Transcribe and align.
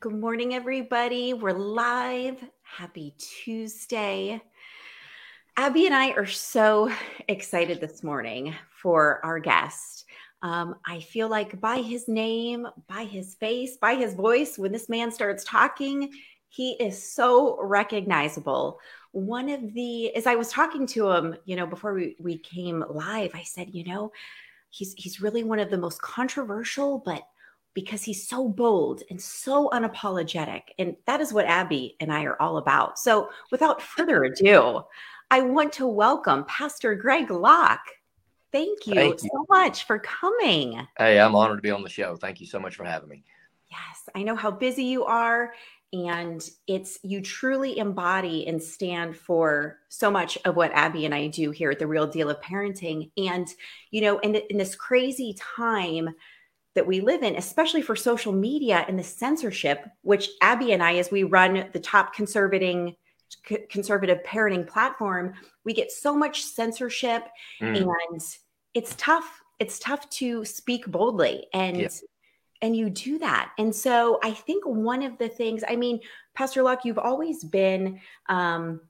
Good 0.00 0.14
morning, 0.14 0.54
everybody. 0.54 1.34
We're 1.34 1.50
live. 1.50 2.40
Happy 2.62 3.16
Tuesday. 3.18 4.40
Abby 5.56 5.86
and 5.86 5.94
I 5.94 6.12
are 6.12 6.24
so 6.24 6.92
excited 7.26 7.80
this 7.80 8.04
morning 8.04 8.54
for 8.80 9.18
our 9.24 9.40
guest. 9.40 10.04
Um, 10.40 10.76
I 10.86 11.00
feel 11.00 11.26
like 11.26 11.60
by 11.60 11.78
his 11.78 12.06
name, 12.06 12.68
by 12.86 13.06
his 13.06 13.34
face, 13.34 13.76
by 13.76 13.96
his 13.96 14.14
voice, 14.14 14.56
when 14.56 14.70
this 14.70 14.88
man 14.88 15.10
starts 15.10 15.42
talking, 15.42 16.12
he 16.48 16.74
is 16.74 17.12
so 17.12 17.60
recognizable. 17.60 18.78
One 19.10 19.48
of 19.48 19.74
the, 19.74 20.14
as 20.14 20.28
I 20.28 20.36
was 20.36 20.52
talking 20.52 20.86
to 20.86 21.10
him, 21.10 21.36
you 21.44 21.56
know, 21.56 21.66
before 21.66 21.92
we, 21.92 22.14
we 22.20 22.38
came 22.38 22.84
live, 22.88 23.32
I 23.34 23.42
said, 23.42 23.74
you 23.74 23.82
know, 23.82 24.12
he's 24.70 24.94
he's 24.94 25.20
really 25.20 25.42
one 25.42 25.58
of 25.58 25.70
the 25.70 25.76
most 25.76 26.00
controversial, 26.00 27.02
but 27.04 27.24
because 27.78 28.02
he's 28.02 28.26
so 28.26 28.48
bold 28.48 29.04
and 29.08 29.22
so 29.22 29.70
unapologetic. 29.72 30.62
And 30.80 30.96
that 31.06 31.20
is 31.20 31.32
what 31.32 31.46
Abby 31.46 31.94
and 32.00 32.12
I 32.12 32.24
are 32.24 32.36
all 32.42 32.56
about. 32.56 32.98
So 32.98 33.30
without 33.52 33.80
further 33.80 34.24
ado, 34.24 34.82
I 35.30 35.42
want 35.42 35.74
to 35.74 35.86
welcome 35.86 36.44
Pastor 36.48 36.96
Greg 36.96 37.30
Locke. 37.30 37.86
Thank 38.50 38.88
you, 38.88 38.94
Thank 38.94 39.22
you 39.22 39.30
so 39.32 39.46
much 39.48 39.84
for 39.86 40.00
coming. 40.00 40.84
Hey, 40.98 41.20
I'm 41.20 41.36
honored 41.36 41.58
to 41.58 41.62
be 41.62 41.70
on 41.70 41.84
the 41.84 41.88
show. 41.88 42.16
Thank 42.16 42.40
you 42.40 42.46
so 42.46 42.58
much 42.58 42.74
for 42.74 42.82
having 42.82 43.10
me. 43.10 43.22
Yes, 43.70 44.08
I 44.12 44.24
know 44.24 44.34
how 44.34 44.50
busy 44.50 44.82
you 44.82 45.04
are 45.04 45.52
and 45.92 46.50
it's 46.66 46.98
you 47.04 47.20
truly 47.20 47.78
embody 47.78 48.48
and 48.48 48.60
stand 48.60 49.16
for 49.16 49.78
so 49.88 50.10
much 50.10 50.36
of 50.44 50.54
what 50.54 50.70
abby 50.72 51.06
and 51.06 51.14
i 51.14 51.28
do 51.28 51.50
here 51.50 51.70
at 51.70 51.78
the 51.78 51.86
real 51.86 52.06
deal 52.06 52.28
of 52.28 52.38
parenting 52.42 53.10
and 53.16 53.48
you 53.90 54.02
know 54.02 54.18
in, 54.18 54.34
in 54.34 54.58
this 54.58 54.74
crazy 54.74 55.34
time 55.38 56.14
that 56.74 56.86
we 56.86 57.00
live 57.00 57.22
in 57.22 57.36
especially 57.36 57.82
for 57.82 57.96
social 57.96 58.32
media 58.32 58.84
and 58.88 58.98
the 58.98 59.04
censorship 59.04 59.84
which 60.02 60.28
abby 60.42 60.72
and 60.72 60.82
i 60.82 60.96
as 60.96 61.10
we 61.10 61.22
run 61.22 61.68
the 61.72 61.80
top 61.80 62.14
conservating 62.14 62.94
conservative 63.68 64.18
parenting 64.26 64.66
platform 64.66 65.34
we 65.64 65.72
get 65.72 65.90
so 65.90 66.16
much 66.16 66.42
censorship 66.42 67.24
mm. 67.60 67.76
and 67.76 68.20
it's 68.74 68.94
tough 68.96 69.40
it's 69.58 69.78
tough 69.78 70.08
to 70.08 70.44
speak 70.44 70.86
boldly 70.86 71.46
and 71.52 71.76
yeah 71.76 71.88
and 72.62 72.76
you 72.76 72.90
do 72.90 73.18
that. 73.18 73.52
And 73.58 73.74
so 73.74 74.18
I 74.22 74.32
think 74.32 74.64
one 74.66 75.02
of 75.02 75.18
the 75.18 75.28
things, 75.28 75.62
I 75.68 75.76
mean, 75.76 76.00
Pastor 76.34 76.62
Locke, 76.62 76.84
you've 76.84 76.98
always 76.98 77.44
been 77.44 78.00
um, 78.28 78.80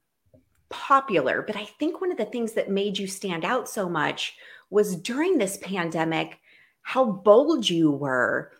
popular, 0.71 1.43
but 1.43 1.57
I 1.57 1.65
think 1.65 2.01
one 2.01 2.11
of 2.11 2.19
the 2.19 2.25
things 2.25 2.53
that 2.53 2.71
made 2.71 2.99
you 2.99 3.07
stand 3.07 3.45
out 3.45 3.69
so 3.69 3.89
much 3.89 4.37
was 4.71 4.97
during 4.97 5.39
this 5.39 5.59
pandemic, 5.59 6.39
how 6.89 7.05
bold 7.05 7.69
you 7.69 7.91
were 7.91 8.51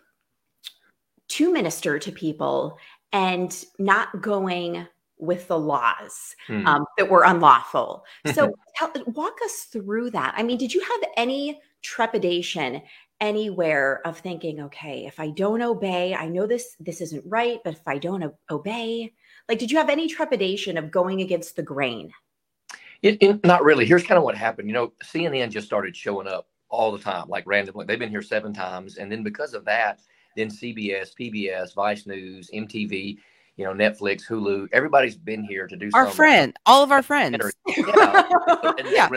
to 1.29 1.51
minister 1.51 1.97
to 1.97 2.11
people 2.11 2.77
and 3.11 3.65
not 3.79 4.21
going 4.21 4.85
with 5.17 5.47
the 5.47 5.57
laws 5.57 6.35
mm. 6.47 6.63
um, 6.67 6.85
that 6.99 7.09
were 7.09 7.23
unlawful. 7.23 8.05
So, 8.35 8.53
tell, 8.75 8.93
walk 9.07 9.33
us 9.43 9.63
through 9.71 10.11
that. 10.11 10.35
I 10.37 10.43
mean, 10.43 10.59
did 10.59 10.71
you 10.71 10.79
have 10.79 11.09
any 11.17 11.59
trepidation 11.81 12.83
anywhere 13.19 13.99
of 14.05 14.17
thinking 14.17 14.61
okay 14.61 15.05
if 15.05 15.19
i 15.19 15.29
don't 15.31 15.61
obey 15.61 16.15
i 16.15 16.25
know 16.25 16.47
this 16.47 16.77
this 16.79 17.01
isn't 17.01 17.23
right 17.25 17.59
but 17.65 17.73
if 17.73 17.85
i 17.85 17.97
don't 17.97 18.33
obey 18.49 19.11
like 19.49 19.59
did 19.59 19.69
you 19.69 19.77
have 19.77 19.89
any 19.89 20.07
trepidation 20.07 20.77
of 20.77 20.89
going 20.89 21.19
against 21.21 21.57
the 21.57 21.61
grain 21.61 22.13
it, 23.01 23.17
it, 23.21 23.43
not 23.43 23.61
really 23.61 23.85
here's 23.85 24.03
kind 24.03 24.17
of 24.17 24.23
what 24.23 24.37
happened 24.37 24.69
you 24.69 24.73
know 24.73 24.93
cnn 25.03 25.49
just 25.49 25.67
started 25.67 25.97
showing 25.97 26.27
up 26.27 26.47
all 26.69 26.91
the 26.91 26.99
time 26.99 27.27
like 27.27 27.45
randomly. 27.47 27.85
They've 27.85 27.99
been 27.99 28.09
here 28.09 28.21
seven 28.21 28.53
times 28.53 28.97
and 28.97 29.11
then 29.11 29.23
because 29.23 29.53
of 29.53 29.65
that 29.65 30.01
then 30.35 30.47
cbs 30.47 31.09
pbs 31.19 31.73
vice 31.73 32.05
news 32.05 32.51
mtv 32.53 33.17
you 33.57 33.65
know 33.65 33.73
netflix 33.73 34.21
hulu 34.27 34.67
everybody's 34.71 35.17
been 35.17 35.43
here 35.43 35.67
to 35.67 35.75
do 35.75 35.89
our 35.95 36.07
friend 36.07 36.55
all 36.67 36.83
of 36.83 36.91
our 36.91 37.01
friends. 37.01 37.35
yeah, 37.65 38.29
yeah. 38.85 39.09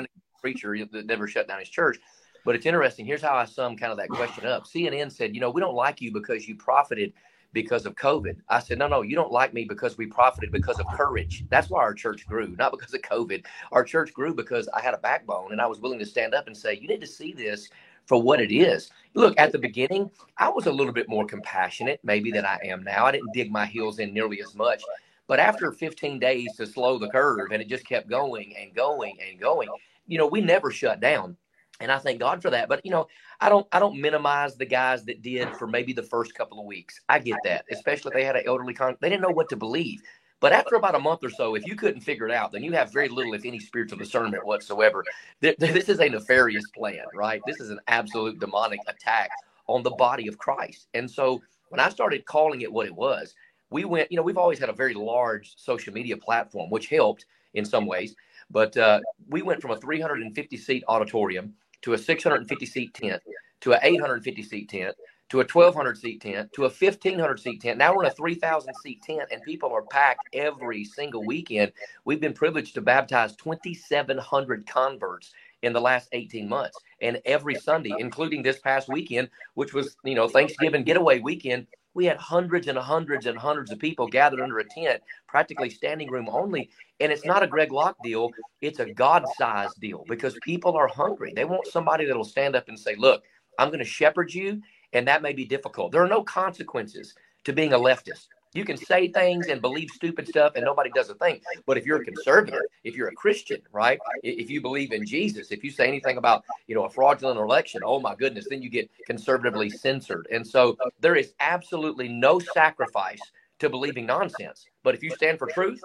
preacher 0.43 0.77
that 0.93 1.07
never 1.07 1.27
shut 1.27 1.49
down 1.49 1.61
his 1.61 1.71
church. 1.71 1.99
But 2.45 2.57
it's 2.57 2.67
interesting. 2.67 3.07
Here's 3.07 3.23
how 3.23 3.37
I 3.37 3.47
sum 3.47 3.77
kind 3.77 3.93
of 3.93 3.99
that 3.99 4.09
question 4.09 4.45
up. 4.45 4.67
CNN 4.67 5.13
said, 5.13 5.33
you 5.33 5.41
know, 5.41 5.51
we 5.51 5.61
don't 5.61 5.77
like 5.77 6.03
you 6.03 6.13
because 6.13 6.47
you 6.47 6.57
profited 6.57 7.13
because 7.53 7.87
of 7.87 7.95
COVID. 7.97 8.37
I 8.49 8.61
said, 8.61 8.79
no, 8.79 8.89
no, 8.89 9.03
you 9.03 9.15
don't 9.15 9.33
like 9.33 9.53
me 9.53 9.65
because 9.65 9.99
we 9.99 10.07
profited 10.07 10.53
because 10.53 10.79
of 10.79 10.87
courage. 10.95 11.45
That's 11.51 11.71
why 11.71 11.81
our 11.81 11.95
church 11.95 12.27
grew, 12.27 12.55
not 12.59 12.73
because 12.73 12.95
of 12.95 13.03
COVID. 13.03 13.45
Our 13.73 13.85
church 13.85 14.13
grew 14.13 14.35
because 14.35 14.69
I 14.69 14.81
had 14.81 14.95
a 14.95 14.99
backbone 14.99 15.53
and 15.53 15.61
I 15.61 15.67
was 15.67 15.81
willing 15.81 15.99
to 15.99 16.07
stand 16.07 16.35
up 16.35 16.47
and 16.47 16.57
say, 16.57 16.79
you 16.81 16.89
need 16.89 17.01
to 17.01 17.07
see 17.07 17.33
this 17.33 17.69
for 18.07 18.21
what 18.21 18.41
it 18.41 18.53
is. 18.53 18.91
Look, 19.15 19.39
at 19.39 19.53
the 19.53 19.59
beginning, 19.59 20.11
I 20.39 20.49
was 20.49 20.67
a 20.67 20.73
little 20.73 20.93
bit 20.93 21.09
more 21.09 21.27
compassionate, 21.27 22.01
maybe 22.03 22.31
than 22.31 22.45
I 22.45 22.59
am 22.65 22.83
now. 22.83 23.07
I 23.07 23.13
didn't 23.13 23.33
dig 23.33 23.51
my 23.51 23.67
heels 23.67 23.99
in 23.99 24.13
nearly 24.13 24.43
as 24.43 24.55
much. 24.55 24.83
But 25.29 25.39
after 25.39 25.71
15 25.71 26.19
days 26.19 26.55
to 26.57 26.67
slow 26.67 26.99
the 26.99 27.09
curve, 27.09 27.53
and 27.53 27.63
it 27.63 27.69
just 27.69 27.87
kept 27.87 28.09
going 28.09 28.55
and 28.57 28.75
going 28.75 29.17
and 29.27 29.39
going, 29.39 29.69
you 30.07 30.19
know, 30.19 30.27
we 30.27 30.41
never 30.41 30.71
shut 30.71 31.01
down 31.01 31.37
and 31.83 31.91
I 31.91 31.99
thank 31.99 32.21
God 32.21 32.41
for 32.41 32.51
that. 32.51 32.69
But 32.69 32.81
you 32.85 32.91
know, 32.91 33.09
I 33.43 33.49
don't 33.49 33.67
I 33.73 33.81
don't 33.81 34.01
minimize 34.01 34.55
the 34.55 34.65
guys 34.65 35.05
that 35.07 35.21
did 35.21 35.49
for 35.57 35.67
maybe 35.67 35.93
the 35.93 36.03
first 36.03 36.33
couple 36.33 36.61
of 36.61 36.65
weeks. 36.65 37.01
I 37.09 37.19
get 37.19 37.39
that, 37.43 37.65
especially 37.73 38.11
if 38.11 38.15
they 38.15 38.25
had 38.25 38.37
an 38.37 38.45
elderly 38.47 38.73
con. 38.73 38.97
They 39.01 39.09
didn't 39.09 39.23
know 39.23 39.31
what 39.31 39.49
to 39.49 39.57
believe. 39.57 40.01
But 40.39 40.53
after 40.53 40.77
about 40.77 40.95
a 40.95 41.01
month 41.01 41.25
or 41.25 41.31
so, 41.31 41.57
if 41.57 41.67
you 41.67 41.75
couldn't 41.75 42.03
figure 42.03 42.27
it 42.27 42.33
out, 42.33 42.53
then 42.53 42.63
you 42.63 42.71
have 42.73 42.93
very 42.93 43.09
little, 43.09 43.35
if 43.35 43.45
any, 43.45 43.59
spiritual 43.59 43.99
discernment 43.99 44.47
whatsoever. 44.47 45.05
This 45.41 45.89
is 45.89 46.01
a 46.01 46.09
nefarious 46.09 46.65
plan, 46.71 47.05
right? 47.15 47.41
This 47.45 47.61
is 47.61 47.71
an 47.71 47.81
absolute 47.89 48.39
demonic 48.39 48.81
attack 48.87 49.31
on 49.67 49.83
the 49.83 49.91
body 49.91 50.29
of 50.29 50.39
Christ. 50.39 50.87
And 50.95 51.11
so 51.11 51.43
when 51.69 51.81
I 51.81 51.89
started 51.89 52.25
calling 52.27 52.61
it 52.61 52.73
what 52.73 52.87
it 52.87 52.95
was, 52.95 53.35
we 53.71 53.85
went, 53.85 54.11
you 54.11 54.17
know, 54.17 54.23
we've 54.23 54.39
always 54.39 54.59
had 54.61 54.69
a 54.69 54.73
very 54.73 54.95
large 54.95 55.55
social 55.57 55.93
media 55.93 56.17
platform, 56.17 56.71
which 56.71 56.89
helped 56.89 57.27
in 57.55 57.65
some 57.65 57.87
ways. 57.87 58.15
But 58.51 58.77
uh, 58.77 59.01
we 59.29 59.43
went 59.43 59.63
from 59.63 59.73
a 59.73 59.77
350 59.77 60.57
seat 60.57 60.85
auditorium 60.89 61.55
to 61.83 61.93
a 61.95 61.99
650 61.99 62.67
seat 62.67 62.95
tent 62.95 63.23
to 63.61 63.73
an 63.73 63.81
850 63.83 64.43
seat 64.43 64.69
tent 64.69 64.97
to 65.29 65.41
a 65.41 65.47
1200 65.51 65.97
seat 65.97 66.21
tent 66.21 66.53
to 66.53 66.65
a 66.65 66.69
1500 66.69 67.41
seat 67.41 67.63
tent. 67.63 67.79
Now 67.79 67.95
we're 67.95 68.05
in 68.05 68.11
a 68.11 68.15
3000 68.15 68.75
seat 68.83 69.03
tent 69.03 69.29
and 69.31 69.41
people 69.43 69.73
are 69.73 69.83
packed 69.91 70.29
every 70.35 70.85
single 70.85 71.25
weekend. 71.25 71.73
We've 72.05 72.21
been 72.21 72.35
privileged 72.35 72.75
to 72.75 72.83
baptize 72.83 73.35
2700 73.37 74.67
converts 74.67 75.33
in 75.63 75.73
the 75.73 75.81
last 75.81 76.09
18 76.13 76.49
months 76.49 76.77
and 77.01 77.21
every 77.25 77.55
Sunday 77.55 77.95
including 77.99 78.43
this 78.43 78.59
past 78.59 78.89
weekend 78.89 79.31
which 79.55 79.73
was, 79.73 79.97
you 80.05 80.15
know, 80.15 80.29
Thanksgiving 80.29 80.83
getaway 80.85 81.21
weekend 81.21 81.67
we 81.95 82.05
had 82.07 82.17
hundreds 82.17 82.69
and 82.69 82.79
hundreds 82.79 83.27
and 83.27 83.39
hundreds 83.39 83.71
of 83.71 83.79
people 83.79 84.07
gathered 84.07 84.41
under 84.41 84.59
a 84.59 84.65
tent, 84.65 85.03
practically 85.29 85.71
standing 85.71 86.11
room 86.11 86.29
only. 86.31 86.71
And 87.01 87.13
it's 87.13 87.25
not 87.25 87.43
a 87.43 87.47
Greg 87.47 87.73
Locke 87.73 88.01
deal, 88.03 88.31
it's 88.61 88.81
a 88.81 88.93
God 88.93 89.29
sized 89.29 89.81
deal 89.81 90.05
because 90.09 90.37
people 90.43 90.77
are 90.77 90.89
hungry. 90.89 91.33
They 91.35 91.45
want 91.45 91.67
somebody 91.67 92.05
that'll 92.05 92.25
stand 92.25 92.57
up 92.57 92.69
and 92.69 92.79
say, 92.79 92.95
Look, 92.97 93.25
I'm 93.59 93.69
going 93.69 93.81
to 93.81 93.85
shepherd 93.85 94.33
you, 94.33 94.63
and 94.93 95.07
that 95.09 95.23
may 95.23 95.33
be 95.33 95.45
difficult. 95.45 95.93
There 95.93 96.03
are 96.03 96.09
no 96.09 96.23
consequences 96.23 97.15
to 97.45 97.53
being 97.53 97.73
a 97.73 97.79
leftist. 97.79 98.29
You 98.55 98.65
can 98.65 98.77
say 98.77 99.09
things 99.09 99.47
and 99.47 99.63
believe 99.63 99.89
stupid 99.91 100.29
stuff 100.29 100.53
and 100.57 100.65
nobody 100.65 100.91
does 100.95 101.09
a 101.09 101.15
thing. 101.15 101.41
But 101.67 101.79
if 101.79 101.87
you're 101.87 102.03
a 102.03 102.05
conservative, 102.05 102.61
if 102.85 102.95
you're 102.97 103.09
a 103.09 103.15
Christian, 103.15 103.63
right? 103.73 103.99
If 104.23 104.51
you 104.51 104.61
believe 104.61 104.93
in 104.93 105.07
Jesus, 105.07 105.51
if 105.51 105.65
you 105.65 105.71
say 105.71 105.89
anything 105.89 106.19
about, 106.19 106.45
you 106.67 106.75
know, 106.75 106.85
a 106.85 106.91
fraudulent 106.91 107.41
election, 107.41 107.81
oh 107.85 107.99
my 107.99 108.15
goodness, 108.15 108.47
then 108.51 108.61
you 108.61 108.69
get 108.69 108.91
conservatively 109.07 109.71
censored. 109.71 110.29
And 110.31 110.47
so 110.47 110.77
there 111.01 111.17
is 111.17 111.33
absolutely 111.41 112.09
no 112.09 112.39
sacrifice 112.39 113.21
to 113.61 113.71
believing 113.71 114.05
nonsense. 114.05 114.67
But 114.83 114.95
if 114.95 115.03
you 115.03 115.11
stand 115.11 115.39
for 115.39 115.47
truth, 115.47 115.81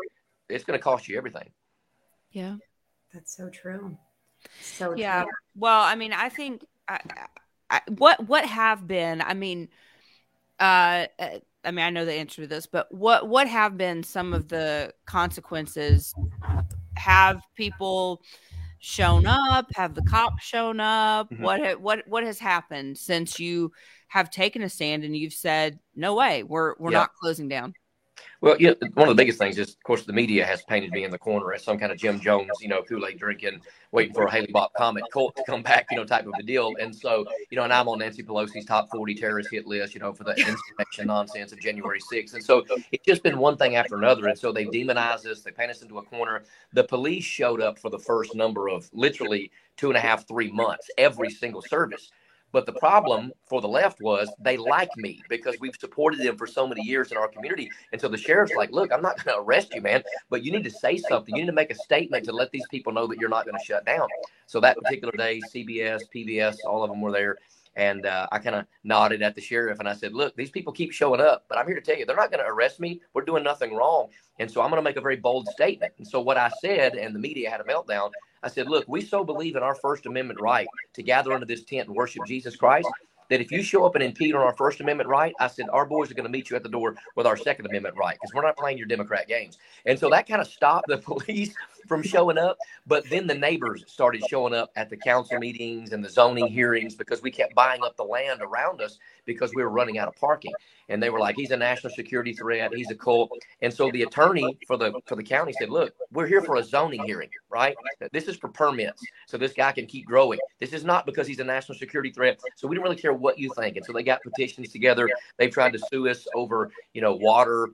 it's 0.50 0.66
going 0.66 0.78
to 0.78 0.84
cost 0.84 1.08
you 1.08 1.18
everything. 1.18 1.50
Yeah. 2.32 2.58
That's 3.14 3.36
so 3.36 3.50
true. 3.50 3.98
So 4.62 4.94
yeah. 4.96 5.24
True. 5.24 5.32
Well, 5.56 5.82
I 5.82 5.96
mean, 5.96 6.12
I 6.12 6.28
think 6.30 6.66
I, 6.88 7.00
I, 7.70 7.82
what 7.88 8.28
what 8.28 8.46
have 8.46 8.86
been, 8.88 9.22
I 9.22 9.34
mean, 9.34 9.70
uh, 10.60 11.08
uh 11.18 11.38
I 11.68 11.72
mean, 11.72 11.84
I 11.84 11.90
know 11.90 12.06
the 12.06 12.14
answer 12.14 12.42
to 12.42 12.48
this, 12.48 12.66
but 12.66 12.88
what 12.94 13.28
what 13.28 13.48
have 13.48 13.78
been 13.78 14.02
some 14.02 14.34
of 14.34 14.48
the 14.48 14.94
consequences? 15.06 16.14
Have 16.96 17.42
people 17.56 18.22
shown 18.80 19.26
up? 19.26 19.68
Have 19.76 19.94
the 19.94 20.02
cops 20.04 20.44
shown 20.44 20.80
up? 20.80 21.30
Mm-hmm. 21.30 21.44
What 21.44 21.82
what 21.82 22.08
what 22.08 22.24
has 22.24 22.40
happened 22.40 22.98
since 22.98 23.38
you 23.38 23.74
have 24.08 24.32
taken 24.32 24.62
a 24.62 24.70
stand 24.70 25.04
and 25.04 25.16
you've 25.16 25.34
said, 25.34 25.78
"No 25.94 26.16
way, 26.16 26.44
we're 26.44 26.76
we're 26.80 26.92
not 26.92 27.14
closing 27.22 27.50
down"? 27.50 27.74
Well, 28.42 28.56
know, 28.60 28.76
one 28.94 29.10
of 29.10 29.16
the 29.16 29.20
biggest 29.20 29.40
things 29.40 29.58
is, 29.58 29.70
of 29.70 29.84
course, 29.84 30.04
the 30.04 30.14
media 30.14 30.46
has 30.46 30.62
painted 30.64 30.92
me 30.92 31.04
in 31.04 31.10
the 31.10 31.18
corner 31.18 31.54
as 31.54 31.64
some 31.64 31.80
kind 31.80 31.92
of 31.92 31.98
Jim 31.98 32.20
Jones, 32.20 32.52
you 32.62 32.68
know, 32.68 32.84
Kool 32.84 33.08
Aid 33.08 33.18
drinking, 33.18 33.62
waiting 33.92 34.14
for 34.14 34.26
a 34.26 34.32
Hale-Bopp 34.32 34.70
comet 34.78 35.04
cult 35.12 35.36
to 35.38 35.44
come 35.46 35.64
back, 35.64 35.88
you 35.90 35.98
know, 35.98 36.06
type 36.06 36.28
of 36.28 36.34
a 36.40 36.44
deal. 36.44 36.76
And 36.80 36.96
so, 36.96 37.26
you 37.50 37.58
know, 37.58 37.64
and 37.64 37.74
I'm 37.74 37.88
on 37.88 37.98
Nancy 37.98 38.22
Pelosi's 38.22 38.66
top 38.66 38.90
40 38.92 39.16
terrorist 39.16 39.50
hit 39.52 39.66
list, 39.66 39.96
you 39.96 40.00
know, 40.00 40.14
for 40.14 40.24
the 40.24 40.36
insurrection 40.36 41.08
nonsense 41.08 41.52
of 41.52 41.60
January 41.60 42.00
6th. 42.00 42.36
And 42.36 42.44
so 42.44 42.64
it's 42.92 43.06
just 43.06 43.24
been 43.24 43.40
one 43.40 43.58
thing 43.58 43.76
after 43.76 43.98
another. 43.98 44.28
And 44.28 44.38
so 44.38 44.52
they 44.52 44.66
demonize 44.66 45.26
us, 45.26 45.42
they 45.42 45.52
paint 45.52 45.72
us 45.72 45.82
into 45.82 45.98
a 45.98 46.04
corner. 46.04 46.44
The 46.74 46.84
police 46.84 47.24
showed 47.24 47.60
up 47.60 47.80
for 47.80 47.90
the 47.90 48.00
first 48.00 48.36
number 48.36 48.70
of 48.70 48.88
literally 48.94 49.52
two 49.78 49.88
and 49.88 49.98
a 49.98 50.02
half, 50.02 50.28
three 50.28 50.52
months, 50.52 50.90
every 50.98 51.32
single 51.32 51.64
service. 51.64 52.12
But 52.52 52.66
the 52.66 52.74
problem 52.74 53.32
for 53.46 53.62
the 53.62 53.68
left 53.68 54.02
was 54.02 54.30
they 54.40 54.58
like 54.58 54.90
me 54.96 55.22
because 55.30 55.58
we've 55.60 55.76
supported 55.80 56.20
them 56.20 56.38
for 56.38 56.48
so 56.48 56.66
many 56.66 56.82
years 56.82 57.12
in 57.12 57.18
our 57.18 57.28
community. 57.28 57.70
And 57.92 58.00
so 58.00 58.08
the 58.08 58.18
sheriff's 58.18 58.56
like, 58.56 58.72
look, 58.72 58.92
I'm 58.92 59.02
not 59.02 59.24
going 59.24 59.36
to 59.36 59.44
arrest 59.44 59.74
you, 59.76 59.82
man, 59.82 60.04
but 60.30 60.44
you 60.44 60.52
need 60.52 60.64
to 60.64 60.72
say 60.72 60.98
something. 60.98 61.36
You 61.36 61.42
need 61.42 61.48
to 61.48 61.54
make 61.54 61.72
a 61.72 61.76
statement 61.76 62.26
to 62.26 62.32
let 62.32 62.52
these 62.52 62.66
people 62.72 62.94
know 62.94 63.06
that 63.08 63.20
you're 63.20 63.30
not 63.30 63.46
going 63.46 63.58
to 63.58 63.66
shut 63.66 63.86
down. 63.86 64.08
So 64.46 64.60
that 64.62 64.78
particular 64.78 65.12
day, 65.12 65.42
CBS, 65.54 66.04
PBS, 66.14 66.58
all 66.66 66.84
of 66.84 66.90
them 66.90 67.02
were 67.02 67.12
there. 67.12 67.38
And 67.78 68.08
uh, 68.08 68.28
I 68.32 68.40
kind 68.40 68.56
of 68.56 68.66
nodded 68.84 69.22
at 69.22 69.36
the 69.36 69.42
sheriff 69.42 69.80
and 69.80 69.88
I 69.88 69.94
said, 69.94 70.14
Look, 70.14 70.36
these 70.36 70.50
people 70.50 70.74
keep 70.74 70.92
showing 70.92 71.22
up, 71.22 71.46
but 71.48 71.60
I'm 71.60 71.68
here 71.68 71.76
to 71.76 71.82
tell 71.82 71.96
you, 71.96 72.06
they're 72.06 72.16
not 72.16 72.32
going 72.32 72.44
to 72.44 72.50
arrest 72.50 72.80
me. 72.80 73.00
We're 73.14 73.24
doing 73.24 73.44
nothing 73.44 73.76
wrong. 73.76 74.10
And 74.40 74.50
so 74.50 74.62
I'm 74.62 74.72
going 74.72 74.80
to 74.80 74.84
make 74.84 74.98
a 74.98 75.02
very 75.02 75.16
bold 75.16 75.48
statement. 75.48 75.94
And 76.00 76.08
so 76.08 76.20
what 76.20 76.38
I 76.38 76.50
said, 76.60 76.96
and 76.96 77.14
the 77.14 77.20
media 77.20 77.52
had 77.52 77.62
a 77.62 77.64
meltdown, 77.64 78.10
I 78.42 78.50
said, 78.50 78.68
Look, 78.68 78.86
we 78.88 79.02
so 79.02 79.24
believe 79.24 79.56
in 79.56 79.62
our 79.62 79.76
First 79.76 80.08
Amendment 80.08 80.42
right 80.42 80.68
to 80.94 81.04
gather 81.04 81.32
under 81.34 81.46
this 81.46 81.64
tent 81.64 81.88
and 81.88 81.96
worship 81.96 82.24
Jesus 82.26 82.56
Christ 82.56 82.90
that 83.30 83.42
if 83.42 83.52
you 83.52 83.62
show 83.62 83.86
up 83.86 83.94
and 83.96 84.04
impede 84.04 84.34
on 84.34 84.42
our 84.42 84.54
First 84.54 84.80
Amendment 84.80 85.10
right, 85.10 85.34
I 85.40 85.48
said, 85.48 85.68
our 85.72 85.86
boys 85.86 86.10
are 86.10 86.14
going 86.14 86.26
to 86.26 86.32
meet 86.32 86.50
you 86.50 86.56
at 86.56 86.64
the 86.64 86.70
door 86.70 86.96
with 87.16 87.28
our 87.28 87.38
Second 87.38 87.68
Amendment 87.68 87.96
right 87.96 88.18
because 88.20 88.34
we're 88.34 88.42
not 88.42 88.58
playing 88.58 88.78
your 88.78 88.88
Democrat 88.88 89.28
games. 89.28 89.58
And 89.86 90.00
so 90.00 90.10
that 90.10 90.28
kind 90.28 90.42
of 90.42 90.48
stopped 90.48 90.88
the 90.88 90.98
police 90.98 91.54
from 91.88 92.04
showing 92.04 92.38
up. 92.38 92.58
But 92.86 93.10
then 93.10 93.28
the 93.28 93.36
neighbors 93.36 93.84
started 93.88 94.24
showing 94.30 94.54
up 94.54 94.72
at 94.76 94.90
the 94.90 94.98
council 94.98 95.40
meetings 95.40 95.92
and 95.94 96.04
the 96.04 96.10
zoning 96.10 96.48
hearings 96.48 96.96
because 96.96 97.22
we 97.22 97.32
kept 97.32 97.56
buying 97.56 97.84
up 97.84 97.98
the 97.98 98.04
land 98.04 98.42
around 98.42 98.82
us 98.82 99.00
because 99.26 99.52
we 99.56 99.64
were 99.64 99.70
running 99.70 99.98
out 99.98 100.08
of 100.08 100.16
parking. 100.16 100.54
And 100.90 101.04
they 101.04 101.10
were 101.10 101.20
like, 101.20 101.36
he's 101.36 101.52
a 101.52 101.58
national 101.58 101.94
security 101.94 102.34
threat. 102.34 102.74
He's 102.74 102.90
a 102.92 102.96
cult. 102.96 103.32
And 103.62 103.74
so 103.74 103.92
the 103.92 104.04
attorney 104.04 104.58
for 104.68 104.78
the 104.78 104.94
for 105.06 105.16
the 105.16 105.24
county 105.24 105.54
said, 105.60 105.70
look, 105.70 105.94
we're 106.12 106.28
here 106.28 106.42
for 106.42 106.56
a 106.56 106.64
zoning 106.64 107.04
hearing, 107.04 107.30
right? 107.50 107.76
This 108.12 108.28
is 108.28 108.38
for 108.38 108.48
permits. 108.48 109.04
So 109.28 109.38
this 109.38 109.54
guy 109.54 109.72
can 109.74 109.86
keep 109.86 110.06
growing. 110.06 110.40
This 110.60 110.74
is 110.74 110.86
not 110.86 111.06
because 111.06 111.28
he's 111.28 111.40
a 111.40 111.44
national 111.44 111.78
security 111.78 112.12
threat. 112.12 112.40
So 112.56 112.68
we 112.68 112.76
don't 112.76 112.84
really 112.84 112.96
care 112.96 113.14
what 113.14 113.38
you 113.38 113.52
think. 113.56 113.76
And 113.76 113.86
so 113.86 113.92
they 113.92 114.04
got 114.04 114.22
petitions 114.24 114.72
together. 114.72 115.10
They've 115.38 115.52
tried 115.52 115.74
to 115.74 115.80
sue 115.92 116.08
us 116.08 116.26
over, 116.34 116.72
you 116.94 117.02
know, 117.02 117.16
water 117.16 117.70